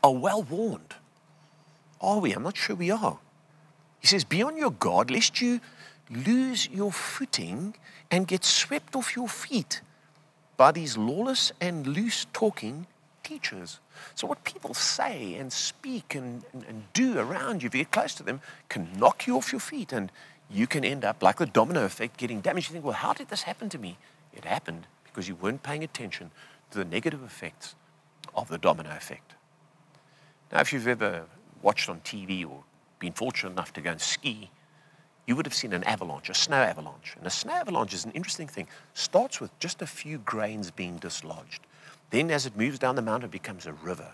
are 0.03 0.15
well 0.15 0.43
warned. 0.43 0.95
Are 2.01 2.19
we? 2.19 2.33
I'm 2.33 2.43
not 2.43 2.57
sure 2.57 2.77
we 2.77 2.91
are. 2.91 3.19
He 4.01 4.07
says, 4.07 4.25
Be 4.25 4.43
on 4.43 4.57
your 4.57 4.71
guard 4.71 5.11
lest 5.11 5.41
you 5.41 5.61
lose 6.11 6.69
your 6.69 6.93
footing 6.93 7.75
and 8.11 8.27
get 8.27 8.45
swept 8.45 8.95
off 8.95 9.17
your 9.17 9.29
feet 9.29 9.81
by 10.57 10.73
these 10.73 10.97
lawless 10.97 11.53
and 11.61 11.87
loose 11.87 12.27
talking 12.33 12.87
teachers. 13.23 13.81
So, 14.15 14.27
what 14.27 14.45
people 14.45 14.75
say 14.75 15.35
and 15.35 15.53
speak 15.53 16.15
and, 16.15 16.45
and, 16.53 16.65
and, 16.69 16.83
do 16.93 17.19
around 17.19 17.63
you, 17.63 17.67
if 17.67 17.75
you 17.75 17.81
get 17.81 17.91
close 17.91 18.15
to 18.15 18.23
them, 18.23 18.41
can 18.69 18.89
knock 18.97 19.27
you 19.27 19.37
off 19.37 19.53
your 19.53 19.61
feet 19.61 19.93
and 19.93 20.13
you 20.51 20.67
can 20.67 20.85
end 20.85 21.05
up, 21.05 21.23
like 21.23 21.39
the 21.39 21.47
domino 21.47 21.85
effect, 21.85 22.17
getting 22.17 22.41
damaged. 22.41 22.69
You 22.69 22.75
think, 22.75 22.85
well, 22.85 22.95
how 22.95 23.13
did 23.13 23.29
this 23.29 23.43
happen 23.43 23.69
to 23.71 23.79
me? 23.79 23.99
It 24.33 24.45
happened 24.45 24.87
because 25.05 25.29
you 25.29 25.35
weren't 25.35 25.63
paying 25.63 25.83
attention 25.83 26.31
to 26.71 26.79
the 26.79 26.85
negative 26.85 27.23
effects 27.25 27.75
of 28.35 28.49
the 28.49 28.59
domino 28.59 28.91
effect. 28.91 29.36
Now, 30.53 30.61
if 30.61 30.73
you've 30.73 30.89
ever 30.89 31.25
watched 31.63 31.89
on 31.89 32.01
TV 32.01 32.49
or 32.49 32.63
been 32.99 33.13
fortunate 33.13 33.51
enough 33.51 33.73
to 33.75 33.81
go 33.81 33.91
and 33.91 34.01
ski, 34.01 34.51
you 35.27 35.35
would 35.35 35.47
have 35.47 35.55
seen 35.55 35.73
an 35.73 35.83
avalanche, 35.85 36.31
a 36.31 36.35
snow 36.35 36.57
avalanche. 36.63 37.15
And 37.19 37.27
a 37.27 37.31
snow 37.31 37.55
avalanche 37.55 37.93
is 37.95 38.05
an 38.05 38.13
interesting 38.13 38.47
thing. 38.47 38.69
Starts 38.95 39.41
with 39.41 39.57
just 39.59 39.83
a 39.83 39.87
few 39.87 40.19
grains 40.19 40.71
being 40.71 40.99
dislodged. 40.99 41.61
Then, 42.11 42.31
as 42.31 42.47
it 42.47 42.57
moves 42.57 42.79
down 42.79 42.95
the 42.95 43.03
mountain, 43.03 43.29
it 43.29 43.33
becomes 43.33 43.67
a 43.67 43.73
river. 43.73 44.09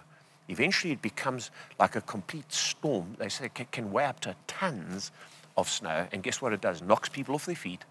Eventually, 0.49 0.93
it 0.93 1.03
becomes 1.03 1.51
like 1.79 1.97
a 1.97 2.01
complete 2.01 2.51
storm. 2.53 3.15
They 3.19 3.29
say 3.29 3.47
it 3.47 3.71
can 3.71 3.93
weigh 3.93 4.07
up 4.07 4.21
to 4.21 4.35
tons 4.47 5.13
of 5.57 5.69
snow. 5.69 6.07
And 6.13 6.23
guess 6.23 6.41
what 6.41 6.53
it 6.53 6.63
does? 6.63 6.81
It 6.81 6.87
knocks 6.87 7.09
people 7.09 7.35
off 7.35 7.47
their 7.47 7.55
feet 7.55 7.85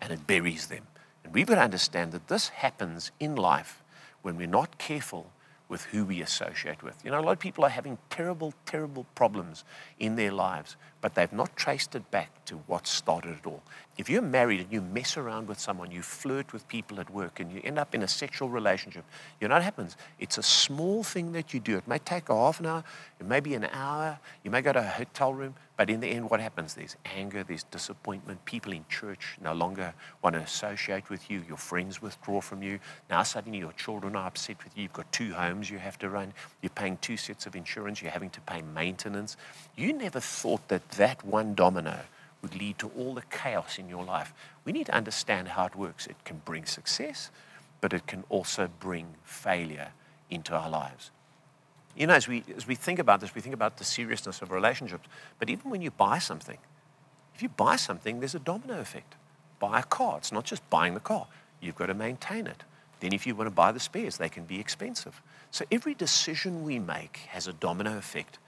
and 0.00 0.12
it 0.12 0.26
buries 0.26 0.66
them. 0.66 0.86
And 1.24 1.34
we've 1.34 1.46
got 1.46 1.56
to 1.56 1.62
understand 1.62 2.12
that 2.12 2.28
this 2.28 2.48
happens 2.48 3.10
in 3.20 3.36
life 3.36 3.82
when 4.22 4.36
we're 4.36 4.46
not 4.46 4.78
careful 4.78 5.30
with 5.68 5.84
who 5.86 6.04
we 6.04 6.20
associate 6.20 6.82
with. 6.82 7.04
You 7.04 7.10
know, 7.10 7.20
a 7.20 7.22
lot 7.22 7.32
of 7.32 7.38
people 7.38 7.64
are 7.64 7.70
having 7.70 7.98
terrible, 8.08 8.54
terrible 8.64 9.04
problems 9.14 9.64
in 9.98 10.16
their 10.16 10.32
lives, 10.32 10.76
but 11.06 11.14
they've 11.14 11.32
not 11.32 11.54
traced 11.54 11.94
it 11.94 12.10
back 12.10 12.44
to 12.46 12.56
what 12.66 12.84
started 12.84 13.36
it 13.38 13.46
all. 13.46 13.62
If 13.96 14.10
you're 14.10 14.20
married 14.20 14.58
and 14.58 14.72
you 14.72 14.80
mess 14.80 15.16
around 15.16 15.46
with 15.46 15.60
someone, 15.60 15.92
you 15.92 16.02
flirt 16.02 16.52
with 16.52 16.66
people 16.66 16.98
at 16.98 17.08
work, 17.10 17.38
and 17.38 17.52
you 17.52 17.60
end 17.62 17.78
up 17.78 17.94
in 17.94 18.02
a 18.02 18.08
sexual 18.08 18.48
relationship, 18.48 19.04
you 19.40 19.46
know 19.46 19.54
what 19.54 19.62
happens? 19.62 19.96
It's 20.18 20.36
a 20.36 20.42
small 20.42 21.04
thing 21.04 21.30
that 21.30 21.54
you 21.54 21.60
do. 21.60 21.76
It 21.76 21.86
may 21.86 22.00
take 22.00 22.28
a 22.28 22.34
half 22.34 22.58
an 22.58 22.66
hour, 22.66 22.82
it 23.20 23.26
may 23.26 23.38
be 23.38 23.54
an 23.54 23.66
hour, 23.66 24.18
you 24.42 24.50
may 24.50 24.62
go 24.62 24.72
to 24.72 24.80
a 24.80 24.82
hotel 24.82 25.32
room, 25.32 25.54
but 25.76 25.90
in 25.90 26.00
the 26.00 26.08
end, 26.08 26.30
what 26.30 26.40
happens? 26.40 26.72
There's 26.72 26.96
anger, 27.04 27.44
there's 27.44 27.64
disappointment. 27.64 28.42
People 28.46 28.72
in 28.72 28.84
church 28.88 29.36
no 29.42 29.52
longer 29.52 29.92
want 30.22 30.34
to 30.34 30.40
associate 30.40 31.10
with 31.10 31.30
you. 31.30 31.42
Your 31.46 31.58
friends 31.58 32.00
withdraw 32.00 32.40
from 32.40 32.62
you. 32.62 32.78
Now, 33.10 33.22
suddenly, 33.24 33.58
your 33.58 33.74
children 33.74 34.16
are 34.16 34.26
upset 34.26 34.64
with 34.64 34.74
you. 34.74 34.84
You've 34.84 34.94
got 34.94 35.12
two 35.12 35.34
homes 35.34 35.68
you 35.68 35.78
have 35.78 35.98
to 35.98 36.08
run. 36.08 36.32
You're 36.62 36.70
paying 36.70 36.96
two 37.02 37.18
sets 37.18 37.44
of 37.44 37.54
insurance. 37.54 38.00
You're 38.00 38.10
having 38.10 38.30
to 38.30 38.40
pay 38.40 38.62
maintenance. 38.62 39.36
You 39.76 39.92
never 39.92 40.20
thought 40.20 40.68
that 40.68 40.88
that 40.92 41.24
one 41.24 41.54
domino 41.54 42.00
would 42.42 42.54
lead 42.54 42.78
to 42.78 42.90
all 42.96 43.14
the 43.14 43.22
chaos 43.22 43.78
in 43.78 43.88
your 43.88 44.04
life. 44.04 44.32
We 44.64 44.72
need 44.72 44.86
to 44.86 44.94
understand 44.94 45.48
how 45.48 45.66
it 45.66 45.76
works. 45.76 46.06
It 46.06 46.16
can 46.24 46.40
bring 46.44 46.64
success, 46.64 47.30
but 47.80 47.92
it 47.92 48.06
can 48.06 48.24
also 48.28 48.68
bring 48.80 49.14
failure 49.24 49.88
into 50.30 50.54
our 50.54 50.70
lives. 50.70 51.10
You 51.96 52.06
know, 52.06 52.14
as 52.14 52.28
we, 52.28 52.44
as 52.56 52.66
we 52.66 52.74
think 52.74 52.98
about 52.98 53.20
this, 53.20 53.34
we 53.34 53.40
think 53.40 53.54
about 53.54 53.78
the 53.78 53.84
seriousness 53.84 54.42
of 54.42 54.50
relationships. 54.50 55.08
But 55.38 55.50
even 55.50 55.70
when 55.70 55.82
you 55.82 55.90
buy 55.90 56.18
something, 56.18 56.58
if 57.34 57.42
you 57.42 57.48
buy 57.48 57.76
something, 57.76 58.20
there's 58.20 58.34
a 58.34 58.38
domino 58.38 58.80
effect. 58.80 59.14
Buy 59.58 59.80
a 59.80 59.82
car, 59.82 60.18
it's 60.18 60.32
not 60.32 60.44
just 60.44 60.68
buying 60.68 60.94
the 60.94 61.00
car, 61.00 61.26
you've 61.60 61.76
got 61.76 61.86
to 61.86 61.94
maintain 61.94 62.46
it. 62.46 62.62
Then, 63.00 63.12
if 63.12 63.26
you 63.26 63.34
want 63.34 63.46
to 63.46 63.54
buy 63.54 63.72
the 63.72 63.80
spares, 63.80 64.16
they 64.16 64.30
can 64.30 64.44
be 64.44 64.58
expensive. 64.58 65.20
So, 65.50 65.64
every 65.70 65.94
decision 65.94 66.64
we 66.64 66.78
make 66.78 67.18
has 67.28 67.46
a 67.46 67.52
domino 67.52 67.98
effect 67.98 68.38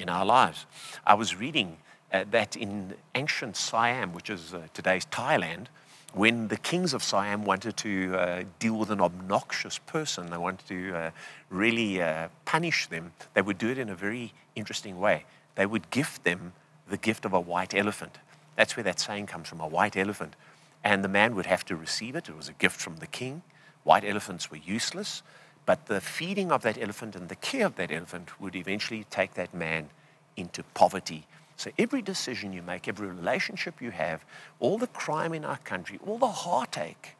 in 0.00 0.08
our 0.08 0.24
lives. 0.24 0.66
I 1.06 1.14
was 1.14 1.36
reading 1.36 1.76
uh, 2.12 2.24
that 2.30 2.56
in 2.56 2.94
ancient 3.14 3.56
Siam, 3.56 4.12
which 4.12 4.30
is 4.30 4.54
uh, 4.54 4.62
today's 4.74 5.06
Thailand, 5.06 5.66
when 6.12 6.48
the 6.48 6.56
kings 6.56 6.92
of 6.92 7.04
Siam 7.04 7.44
wanted 7.44 7.76
to 7.76 8.16
uh, 8.16 8.42
deal 8.58 8.74
with 8.74 8.90
an 8.90 9.00
obnoxious 9.00 9.78
person, 9.78 10.30
they 10.30 10.36
wanted 10.36 10.66
to 10.66 10.94
uh, 10.96 11.10
really 11.50 12.02
uh, 12.02 12.28
punish 12.44 12.88
them, 12.88 13.12
they 13.34 13.42
would 13.42 13.58
do 13.58 13.68
it 13.68 13.78
in 13.78 13.88
a 13.88 13.94
very 13.94 14.32
interesting 14.56 14.98
way. 14.98 15.24
They 15.54 15.66
would 15.66 15.88
gift 15.90 16.24
them 16.24 16.52
the 16.88 16.96
gift 16.96 17.24
of 17.24 17.32
a 17.32 17.38
white 17.38 17.74
elephant. 17.74 18.18
That's 18.56 18.76
where 18.76 18.84
that 18.84 18.98
saying 18.98 19.26
comes 19.26 19.48
from 19.48 19.60
a 19.60 19.68
white 19.68 19.96
elephant. 19.96 20.34
And 20.82 21.04
the 21.04 21.08
man 21.08 21.36
would 21.36 21.46
have 21.46 21.64
to 21.66 21.76
receive 21.76 22.16
it. 22.16 22.28
It 22.28 22.36
was 22.36 22.48
a 22.48 22.54
gift 22.54 22.80
from 22.80 22.96
the 22.96 23.06
king. 23.06 23.42
White 23.84 24.04
elephants 24.04 24.50
were 24.50 24.56
useless, 24.56 25.22
but 25.66 25.86
the 25.86 26.00
feeding 26.00 26.50
of 26.50 26.62
that 26.62 26.80
elephant 26.80 27.14
and 27.14 27.28
the 27.28 27.36
care 27.36 27.66
of 27.66 27.76
that 27.76 27.92
elephant 27.92 28.40
would 28.40 28.56
eventually 28.56 29.04
take 29.10 29.34
that 29.34 29.54
man 29.54 29.90
into 30.36 30.62
poverty. 30.74 31.26
So 31.56 31.70
every 31.78 32.02
decision 32.02 32.52
you 32.52 32.62
make, 32.62 32.88
every 32.88 33.08
relationship 33.08 33.82
you 33.82 33.90
have, 33.90 34.24
all 34.60 34.78
the 34.78 34.86
crime 34.86 35.34
in 35.34 35.44
our 35.44 35.58
country, 35.58 35.98
all 36.06 36.18
the 36.18 36.26
heartache, 36.26 37.16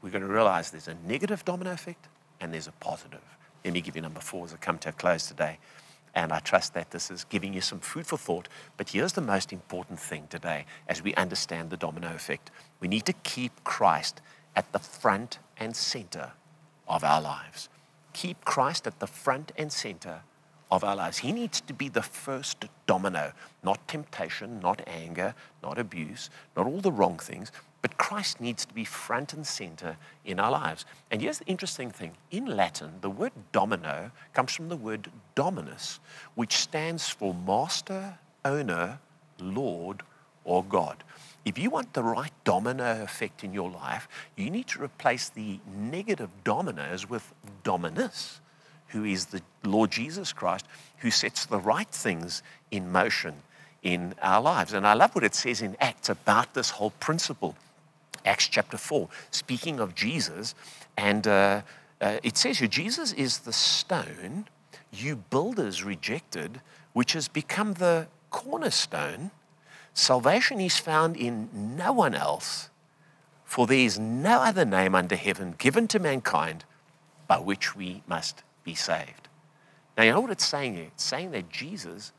we're 0.00 0.10
going 0.10 0.22
to 0.22 0.32
realize 0.32 0.70
there's 0.70 0.88
a 0.88 0.96
negative 1.06 1.44
domino 1.44 1.72
effect 1.72 2.06
and 2.40 2.52
there's 2.52 2.68
a 2.68 2.72
positive. 2.72 3.22
Let 3.64 3.74
me 3.74 3.80
give 3.80 3.96
you 3.96 4.02
number 4.02 4.20
four 4.20 4.44
as 4.44 4.52
I 4.52 4.58
come 4.58 4.78
to 4.78 4.90
a 4.90 4.92
close 4.92 5.26
today. 5.26 5.58
And 6.14 6.30
I 6.30 6.38
trust 6.38 6.74
that 6.74 6.92
this 6.92 7.10
is 7.10 7.24
giving 7.24 7.52
you 7.52 7.60
some 7.60 7.80
food 7.80 8.06
for 8.06 8.16
thought. 8.16 8.48
But 8.76 8.90
here's 8.90 9.14
the 9.14 9.20
most 9.20 9.52
important 9.52 9.98
thing 9.98 10.28
today 10.28 10.66
as 10.86 11.02
we 11.02 11.12
understand 11.14 11.70
the 11.70 11.76
domino 11.76 12.14
effect 12.14 12.50
we 12.78 12.86
need 12.86 13.06
to 13.06 13.12
keep 13.12 13.64
Christ 13.64 14.20
at 14.54 14.70
the 14.72 14.78
front 14.78 15.38
and 15.56 15.74
center 15.74 16.32
of 16.88 17.04
our 17.04 17.20
lives. 17.20 17.68
Keep 18.12 18.44
Christ 18.44 18.86
at 18.86 19.00
the 19.00 19.06
front 19.06 19.52
and 19.56 19.72
center 19.72 20.20
of 20.70 20.84
our 20.84 20.96
lives. 20.96 21.18
He 21.18 21.32
needs 21.32 21.60
to 21.62 21.72
be 21.72 21.88
the 21.88 22.02
first 22.02 22.64
domino, 22.86 23.32
not 23.62 23.86
temptation, 23.86 24.60
not 24.60 24.82
anger, 24.86 25.34
not 25.62 25.78
abuse, 25.78 26.30
not 26.56 26.66
all 26.66 26.80
the 26.80 26.92
wrong 26.92 27.18
things, 27.18 27.52
but 27.82 27.98
Christ 27.98 28.40
needs 28.40 28.64
to 28.64 28.74
be 28.74 28.84
front 28.84 29.34
and 29.34 29.46
center 29.46 29.96
in 30.24 30.40
our 30.40 30.50
lives. 30.50 30.86
And 31.10 31.20
here's 31.20 31.38
the 31.38 31.46
interesting 31.46 31.90
thing 31.90 32.12
in 32.30 32.46
Latin, 32.46 32.94
the 33.02 33.10
word 33.10 33.32
domino 33.52 34.10
comes 34.32 34.52
from 34.54 34.68
the 34.68 34.76
word 34.76 35.10
dominus, 35.34 36.00
which 36.34 36.56
stands 36.56 37.08
for 37.08 37.34
master, 37.34 38.18
owner, 38.44 38.98
Lord, 39.38 40.02
or 40.44 40.64
God. 40.64 41.04
If 41.44 41.58
you 41.58 41.70
want 41.70 41.92
the 41.92 42.02
right 42.02 42.32
domino 42.44 43.02
effect 43.02 43.44
in 43.44 43.52
your 43.52 43.70
life, 43.70 44.08
you 44.36 44.50
need 44.50 44.66
to 44.68 44.82
replace 44.82 45.28
the 45.28 45.58
negative 45.76 46.30
dominoes 46.42 47.08
with 47.08 47.32
dominus, 47.62 48.40
who 48.88 49.04
is 49.04 49.26
the 49.26 49.42
Lord 49.62 49.90
Jesus 49.90 50.32
Christ, 50.32 50.66
who 50.98 51.10
sets 51.10 51.44
the 51.44 51.58
right 51.58 51.88
things 51.88 52.42
in 52.70 52.90
motion 52.90 53.34
in 53.82 54.14
our 54.22 54.40
lives. 54.40 54.72
And 54.72 54.86
I 54.86 54.94
love 54.94 55.14
what 55.14 55.24
it 55.24 55.34
says 55.34 55.60
in 55.60 55.76
Acts 55.80 56.08
about 56.08 56.54
this 56.54 56.70
whole 56.70 56.90
principle. 56.90 57.54
Acts 58.24 58.48
chapter 58.48 58.78
4, 58.78 59.08
speaking 59.30 59.80
of 59.80 59.94
Jesus. 59.94 60.54
And 60.96 61.26
uh, 61.26 61.60
uh, 62.00 62.18
it 62.22 62.38
says 62.38 62.58
here 62.58 62.68
Jesus 62.68 63.12
is 63.12 63.40
the 63.40 63.52
stone 63.52 64.46
you 64.92 65.16
builders 65.16 65.82
rejected, 65.84 66.60
which 66.92 67.12
has 67.12 67.28
become 67.28 67.74
the 67.74 68.06
cornerstone. 68.30 69.30
Salvation 69.94 70.60
is 70.60 70.76
found 70.76 71.16
in 71.16 71.48
no 71.76 71.92
one 71.92 72.14
else, 72.14 72.68
for 73.44 73.66
there 73.66 73.78
is 73.78 73.98
no 73.98 74.40
other 74.40 74.64
name 74.64 74.94
under 74.94 75.14
heaven 75.14 75.54
given 75.56 75.86
to 75.88 76.00
mankind 76.00 76.64
by 77.28 77.38
which 77.38 77.76
we 77.76 78.02
must 78.08 78.42
be 78.64 78.74
saved. 78.74 79.28
Now, 79.96 80.02
you 80.02 80.10
know 80.10 80.20
what 80.20 80.32
it's 80.32 80.44
saying 80.44 80.74
here? 80.74 80.86
It's 80.86 81.04
saying 81.04 81.30
that 81.30 81.48
Jesus 81.48 82.12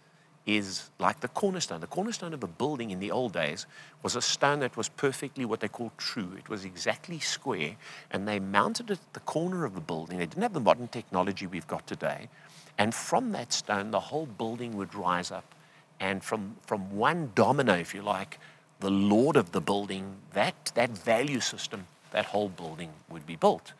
is 0.46 0.90
like 1.00 1.20
the 1.20 1.28
cornerstone. 1.28 1.82
The 1.82 1.88
cornerstone 1.88 2.34
of 2.34 2.44
a 2.44 2.48
building 2.48 2.92
in 2.92 3.00
the 3.00 3.12
old 3.12 3.34
days 3.34 3.66
was 4.04 4.16
a 4.16 4.22
stone 4.22 4.60
that 4.60 4.78
was 4.78 4.88
perfectly 4.88 5.44
what 5.44 5.60
they 5.60 5.68
call 5.68 5.92
true. 5.98 6.32
It 6.38 6.48
was 6.48 6.64
exactly 6.64 7.20
square, 7.20 7.76
and 8.12 8.28
they 8.28 8.40
mounted 8.40 8.92
it 8.92 9.00
at 9.00 9.14
the 9.14 9.20
corner 9.22 9.66
of 9.66 9.76
the 9.76 9.82
building. 9.82 10.20
They 10.20 10.28
didn't 10.28 10.44
have 10.44 10.54
the 10.54 10.60
modern 10.60 10.88
technology 10.88 11.48
we've 11.48 11.68
got 11.68 11.86
today. 11.88 12.30
And 12.78 12.94
from 12.94 13.32
that 13.32 13.52
stone, 13.52 13.92
the 13.92 14.00
whole 14.00 14.28
building 14.28 14.78
would 14.78 14.94
rise 14.94 15.32
up. 15.32 15.55
And 16.00 16.24
from, 16.24 16.58
from 16.66 16.96
one 16.96 17.32
domino, 17.36 17.74
if 17.74 17.94
you 17.94 18.02
like, 18.02 18.40
the 18.80 18.90
lord 18.90 19.36
of 19.38 19.52
the 19.52 19.62
building, 19.62 20.16
that, 20.34 20.72
that 20.76 20.90
value 20.90 21.40
system, 21.40 21.88
that 22.12 22.26
whole 22.26 22.50
building 22.50 22.90
would 23.10 23.26
be 23.26 23.36
built. 23.36 23.74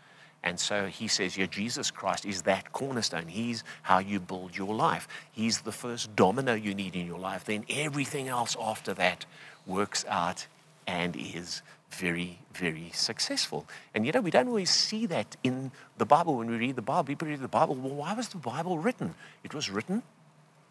And 0.46 0.60
so 0.60 0.86
he 0.86 1.08
says, 1.08 1.38
Yeah, 1.38 1.48
Jesus 1.48 1.90
Christ 1.90 2.24
is 2.24 2.44
that 2.44 2.72
cornerstone. 2.72 3.28
He's 3.28 3.64
how 3.82 3.98
you 3.98 4.20
build 4.20 4.56
your 4.56 4.76
life. 4.76 5.08
He's 5.32 5.62
the 5.62 5.72
first 5.72 6.16
domino 6.16 6.54
you 6.54 6.76
need 6.76 6.96
in 6.96 7.08
your 7.08 7.18
life. 7.18 7.46
Then 7.46 7.66
everything 7.68 8.28
else 8.28 8.56
after 8.62 8.94
that 8.94 9.26
works 9.66 10.06
out 10.08 10.46
and 10.86 11.16
is 11.16 11.64
very, 11.90 12.38
very 12.54 12.92
successful. 12.94 13.66
And 13.96 14.06
you 14.06 14.12
know, 14.12 14.22
we 14.22 14.30
don't 14.30 14.48
always 14.48 14.70
see 14.70 15.08
that 15.08 15.36
in 15.44 15.72
the 15.98 16.06
Bible 16.06 16.38
when 16.38 16.50
we 16.50 16.58
read 16.58 16.76
the 16.76 16.82
Bible. 16.84 17.06
People 17.06 17.28
read 17.28 17.40
the 17.40 17.48
Bible. 17.48 17.74
Well, 17.74 17.96
why 17.96 18.14
was 18.14 18.28
the 18.30 18.38
Bible 18.38 18.78
written? 18.78 19.16
It 19.44 19.54
was 19.54 19.72
written 19.72 20.04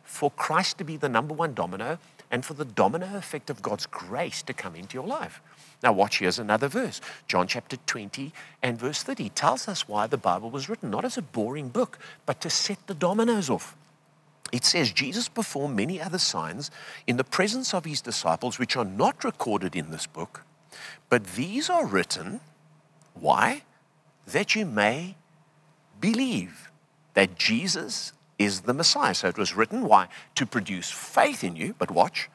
for 0.04 0.30
Christ 0.30 0.78
to 0.78 0.84
be 0.84 0.96
the 0.96 1.08
number 1.08 1.34
one 1.34 1.54
domino 1.54 1.98
and 2.30 2.44
for 2.44 2.54
the 2.54 2.64
domino 2.64 3.16
effect 3.16 3.50
of 3.50 3.62
God's 3.62 3.86
grace 3.86 4.42
to 4.42 4.52
come 4.52 4.74
into 4.74 4.94
your 4.94 5.06
life. 5.06 5.40
Now, 5.82 5.92
watch, 5.92 6.20
here's 6.20 6.38
another 6.38 6.68
verse. 6.68 7.00
John 7.28 7.46
chapter 7.46 7.76
20 7.76 8.32
and 8.62 8.78
verse 8.78 9.02
30 9.02 9.28
tells 9.30 9.68
us 9.68 9.86
why 9.86 10.06
the 10.06 10.16
Bible 10.16 10.50
was 10.50 10.68
written, 10.68 10.90
not 10.90 11.04
as 11.04 11.18
a 11.18 11.22
boring 11.22 11.68
book, 11.68 11.98
but 12.24 12.40
to 12.40 12.50
set 12.50 12.86
the 12.86 12.94
dominoes 12.94 13.50
off. 13.50 13.76
It 14.50 14.64
says, 14.64 14.92
Jesus 14.92 15.28
performed 15.28 15.76
many 15.76 16.00
other 16.00 16.18
signs 16.18 16.70
in 17.06 17.16
the 17.16 17.24
presence 17.24 17.74
of 17.74 17.84
his 17.84 18.00
disciples, 18.00 18.58
which 18.58 18.76
are 18.76 18.84
not 18.84 19.24
recorded 19.24 19.74
in 19.74 19.90
this 19.90 20.06
book, 20.06 20.42
but 21.08 21.34
these 21.34 21.68
are 21.68 21.86
written. 21.86 22.40
Why? 23.14 23.62
That 24.26 24.54
you 24.54 24.64
may 24.64 25.16
believe 26.00 26.70
that 27.14 27.36
Jesus 27.36 28.12
is 28.38 28.62
the 28.62 28.74
Messiah. 28.74 29.14
So 29.14 29.28
it 29.28 29.38
was 29.38 29.54
written, 29.54 29.84
why? 29.84 30.08
To 30.34 30.46
produce 30.46 30.90
faith 30.90 31.44
in 31.44 31.56
you, 31.56 31.74
but 31.78 31.90
watch, 31.90 32.28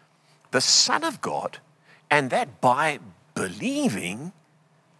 the 0.51 0.61
Son 0.61 1.03
of 1.03 1.21
God, 1.21 1.59
and 2.09 2.29
that 2.29 2.61
by 2.61 2.99
believing 3.35 4.31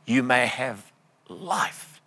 you 0.06 0.24
may 0.24 0.46
have 0.46 0.92
life 1.28 2.02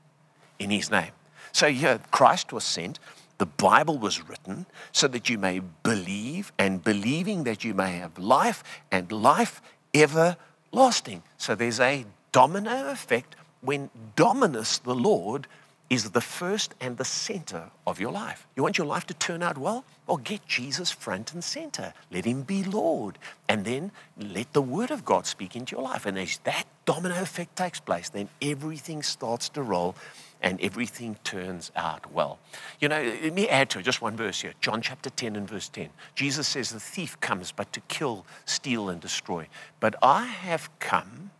in 0.59 0.71
his 0.71 0.91
name. 0.91 1.13
So 1.53 1.69
here, 1.69 2.01
Christ 2.11 2.53
was 2.53 2.65
sent, 2.65 2.99
the 3.39 3.47
Bible 3.47 3.99
was 3.99 4.29
written 4.29 4.67
so 4.93 5.09
that 5.09 5.29
you 5.29 5.39
may 5.39 5.61
believe, 5.83 6.53
and 6.59 6.83
believing 6.83 7.45
that 7.45 7.65
you 7.65 7.75
may 7.75 7.93
have 7.93 8.19
life, 8.19 8.63
and 8.91 9.11
life 9.11 9.61
everlasting. 9.93 11.23
So 11.39 11.55
there's 11.55 11.81
a 11.81 12.07
domino 12.31 12.91
effect 12.91 13.37
when 13.61 13.91
Dominus, 14.17 14.79
the 14.79 14.95
Lord, 14.95 15.47
is 15.93 16.13
the 16.13 16.23
first 16.23 16.75
and 16.81 16.97
the 16.97 17.05
center 17.05 17.71
of 17.87 18.01
your 18.01 18.11
life. 18.11 18.47
You 18.57 18.63
want 18.63 18.79
your 18.79 18.87
life 18.87 19.07
to 19.09 19.15
turn 19.15 19.43
out 19.43 19.59
well? 19.59 19.85
Well, 20.07 20.17
get 20.17 20.47
Jesus 20.47 20.91
front 20.91 21.35
and 21.35 21.45
center. 21.45 21.93
Let 22.11 22.25
him 22.25 22.45
be 22.45 22.65
Lord. 22.65 23.19
And 23.47 23.67
then 23.67 23.93
let 24.19 24.55
the 24.55 24.63
word 24.63 24.91
of 24.91 25.05
God 25.05 25.27
speak 25.27 25.55
into 25.55 25.77
your 25.77 25.85
life. 25.85 26.07
And 26.07 26.19
as 26.19 26.39
that 26.45 26.65
domino 26.87 27.21
effect 27.21 27.57
takes 27.57 27.79
place, 27.79 28.09
then 28.09 28.31
everything 28.41 29.03
starts 29.03 29.51
to 29.51 29.63
roll 29.63 29.95
and 30.41 30.59
everything 30.63 31.19
turns 31.25 31.71
out 31.77 32.11
well. 32.11 32.39
You 32.81 32.89
know, 32.89 33.03
let 33.23 33.35
me 33.35 33.47
add 33.51 33.69
to 33.71 33.81
it 33.81 33.83
just 33.83 34.01
one 34.01 34.17
verse 34.17 34.41
here 34.41 34.55
John 34.63 34.81
chapter 34.81 35.11
10 35.11 35.37
and 35.37 35.47
verse 35.47 35.69
10. 35.69 35.91
Jesus 36.15 36.49
says, 36.49 36.71
The 36.71 36.81
thief 36.81 37.21
comes 37.21 37.53
but 37.53 37.71
to 37.75 37.81
kill, 37.89 38.25
steal, 38.47 38.89
and 38.89 38.99
destroy. 38.99 39.47
But 39.79 39.97
I 40.03 40.25
have 40.25 40.71
come 40.79 41.33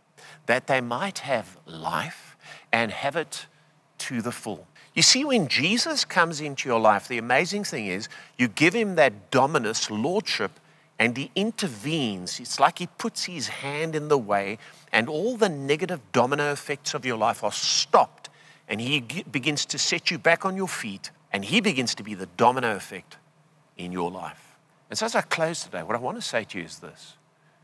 that 0.45 0.67
they 0.67 0.79
might 0.79 1.19
have 1.19 1.57
life 1.65 2.37
and 2.71 2.91
have 2.91 3.15
it 3.15 3.47
to 4.03 4.21
the 4.21 4.31
full. 4.31 4.67
You 4.93 5.01
see, 5.01 5.25
when 5.25 5.47
Jesus 5.47 6.05
comes 6.05 6.39
into 6.39 6.69
your 6.69 6.79
life, 6.79 7.07
the 7.07 7.17
amazing 7.17 7.63
thing 7.63 7.87
is 7.87 8.09
you 8.37 8.47
give 8.47 8.73
him 8.73 8.95
that 8.95 9.31
dominus 9.31 9.89
lordship 9.89 10.59
and 10.99 11.17
he 11.17 11.31
intervenes. 11.35 12.39
It's 12.39 12.59
like 12.59 12.79
he 12.79 12.87
puts 12.87 13.23
his 13.23 13.47
hand 13.47 13.95
in 13.95 14.07
the 14.07 14.17
way, 14.17 14.59
and 14.91 15.09
all 15.09 15.35
the 15.37 15.49
negative 15.49 15.99
domino 16.11 16.51
effects 16.51 16.93
of 16.93 17.03
your 17.03 17.17
life 17.17 17.43
are 17.43 17.51
stopped. 17.51 18.29
And 18.69 18.79
he 18.79 19.01
begins 19.31 19.65
to 19.65 19.79
set 19.79 20.11
you 20.11 20.17
back 20.17 20.45
on 20.45 20.55
your 20.55 20.67
feet, 20.67 21.09
and 21.33 21.43
he 21.43 21.61
begins 21.61 21.95
to 21.95 22.03
be 22.03 22.13
the 22.13 22.27
domino 22.37 22.75
effect 22.75 23.17
in 23.75 23.91
your 23.91 24.11
life. 24.11 24.55
And 24.89 24.97
so, 24.97 25.07
as 25.07 25.15
I 25.15 25.21
close 25.21 25.63
today, 25.63 25.81
what 25.81 25.95
I 25.95 25.99
want 25.99 26.17
to 26.17 26.21
say 26.21 26.43
to 26.43 26.59
you 26.59 26.65
is 26.65 26.77
this 26.79 27.17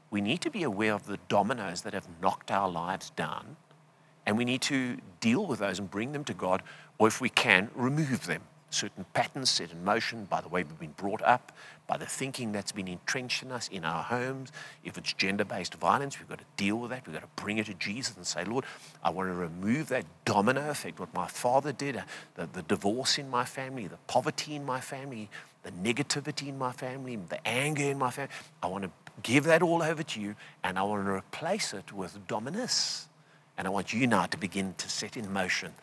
we 0.10 0.22
need 0.22 0.42
to 0.42 0.50
be 0.50 0.64
aware 0.64 0.94
of 0.94 1.06
the 1.06 1.20
dominoes 1.30 1.84
that 1.84 1.94
have 1.94 2.08
knocked 2.22 2.50
our 2.50 2.70
lives 2.70 3.12
down 3.12 3.56
And 4.30 4.38
we 4.38 4.46
need 4.46 4.62
to 4.62 5.00
deal 5.22 5.44
with 5.48 5.58
those 5.58 5.80
and 5.80 5.90
bring 5.90 6.12
them 6.12 6.24
to 6.26 6.36
God, 6.36 6.62
or 7.00 7.08
if 7.08 7.20
we 7.20 7.30
can, 7.30 7.72
remove 7.74 8.28
them. 8.28 8.44
Certain 8.70 9.04
patterns 9.16 9.50
set 9.50 9.72
in 9.72 9.84
motion 9.84 10.26
by 10.26 10.40
the 10.40 10.48
way 10.48 10.62
we've 10.62 10.80
been 10.80 10.92
brought 10.92 11.24
up, 11.24 11.52
by 11.88 11.98
the 11.98 12.06
thinking 12.06 12.52
that's 12.52 12.72
been 12.72 12.88
entrenched 12.88 13.42
in 13.42 13.52
us 13.52 13.68
in 13.70 13.84
our 13.84 14.04
homes. 14.04 14.52
If 14.84 15.00
it's 15.00 15.14
gender 15.14 15.46
based 15.46 15.74
violence, 15.74 16.20
we've 16.20 16.30
got 16.30 16.38
to 16.38 16.46
deal 16.58 16.76
with 16.76 16.92
that. 16.92 17.08
We've 17.08 17.16
got 17.16 17.24
to 17.24 17.44
bring 17.44 17.58
it 17.58 17.66
to 17.66 17.74
Jesus 17.74 18.16
and 18.18 18.28
say, 18.28 18.46
Lord, 18.46 18.66
I 19.04 19.10
want 19.10 19.30
to 19.30 19.34
remove 19.34 19.90
that 19.90 20.06
domino 20.26 20.70
effect, 20.70 21.00
what 21.00 21.12
my 21.12 21.26
father 21.26 21.72
did, 21.72 21.98
uh, 21.98 22.04
the, 22.36 22.46
the 22.54 22.62
divorce 22.62 23.18
in 23.18 23.32
my 23.32 23.46
family, 23.46 23.88
the 23.88 23.98
poverty 24.06 24.54
in 24.54 24.64
my 24.64 24.80
family, 24.80 25.28
the 25.64 25.72
negativity 25.72 26.50
in 26.50 26.58
my 26.60 26.72
family, 26.72 27.16
the 27.16 27.48
anger 27.48 27.86
in 27.86 27.98
my 27.98 28.12
family. 28.12 28.32
I 28.62 28.68
want 28.68 28.84
to 28.84 28.92
give 29.24 29.46
that 29.46 29.64
all 29.64 29.82
over 29.82 30.04
to 30.04 30.22
you 30.22 30.36
and 30.64 30.78
I 30.78 30.84
want 30.84 31.04
to 31.04 31.12
replace 31.14 31.74
it 31.74 31.92
with 31.92 32.28
dominus. 32.28 33.09
And 33.60 33.68
I 33.68 33.72
want 33.72 33.92
you 33.92 34.08
now 34.08 34.26
to 34.26 34.38
begin 34.38 34.74
to 34.78 34.90
set 34.90 35.18
in 35.18 35.34
motion 35.34 35.74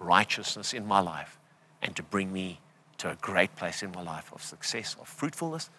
righteousness 0.00 0.74
in 0.74 0.84
my 0.84 0.98
life 0.98 1.38
and 1.80 1.94
to 1.94 2.02
bring 2.02 2.32
me 2.32 2.58
to 2.98 3.10
a 3.10 3.14
great 3.14 3.54
place 3.54 3.80
in 3.84 3.92
my 3.92 4.02
life 4.02 4.32
of 4.34 4.42
success, 4.42 4.96
of 5.00 5.06
fruitfulness, 5.06 5.70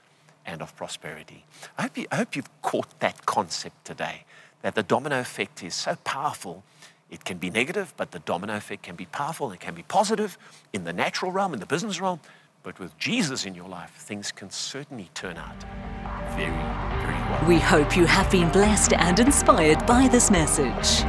and 0.45 0.62
of 0.62 0.73
prosperity. 0.77 1.43
I 1.77 1.84
hope, 1.84 1.97
you, 1.97 2.06
I 2.13 2.15
hope 2.15 2.38
you've 2.38 2.62
caught 2.62 2.97
that 3.01 3.25
concept 3.25 3.84
today 3.84 4.23
that 4.62 4.73
the 4.75 4.84
domino 4.84 5.19
effect 5.19 5.62
is 5.63 5.75
so 5.75 5.97
powerful. 6.06 6.63
It 7.12 7.25
can 7.25 7.39
be 7.39 7.49
negative, 7.49 7.93
but 7.97 8.12
the 8.12 8.19
domino 8.19 8.56
effect 8.56 8.84
can 8.84 8.95
be 8.95 9.06
powerful 9.06 9.51
and 9.51 9.60
can 9.60 9.75
be 9.75 9.84
positive 9.84 10.38
in 10.71 10.86
the 10.86 10.93
natural 10.93 11.32
realm, 11.32 11.53
in 11.53 11.60
the 11.60 11.65
business 11.65 11.99
realm. 11.99 12.21
But 12.63 12.79
with 12.79 12.97
Jesus 12.97 13.45
in 13.45 13.53
your 13.53 13.67
life, 13.67 13.91
things 13.97 14.32
can 14.32 14.49
certainly 14.49 15.10
turn 15.13 15.36
out 15.36 15.62
very, 16.38 16.51
very 17.01 17.19
well. 17.29 17.45
We 17.45 17.60
hope 17.60 17.97
you 17.97 18.06
have 18.06 18.32
been 18.32 18.49
blessed 18.49 18.93
and 18.93 19.19
inspired 19.19 19.86
by 19.86 20.08
this 20.08 20.32
message. 20.32 21.03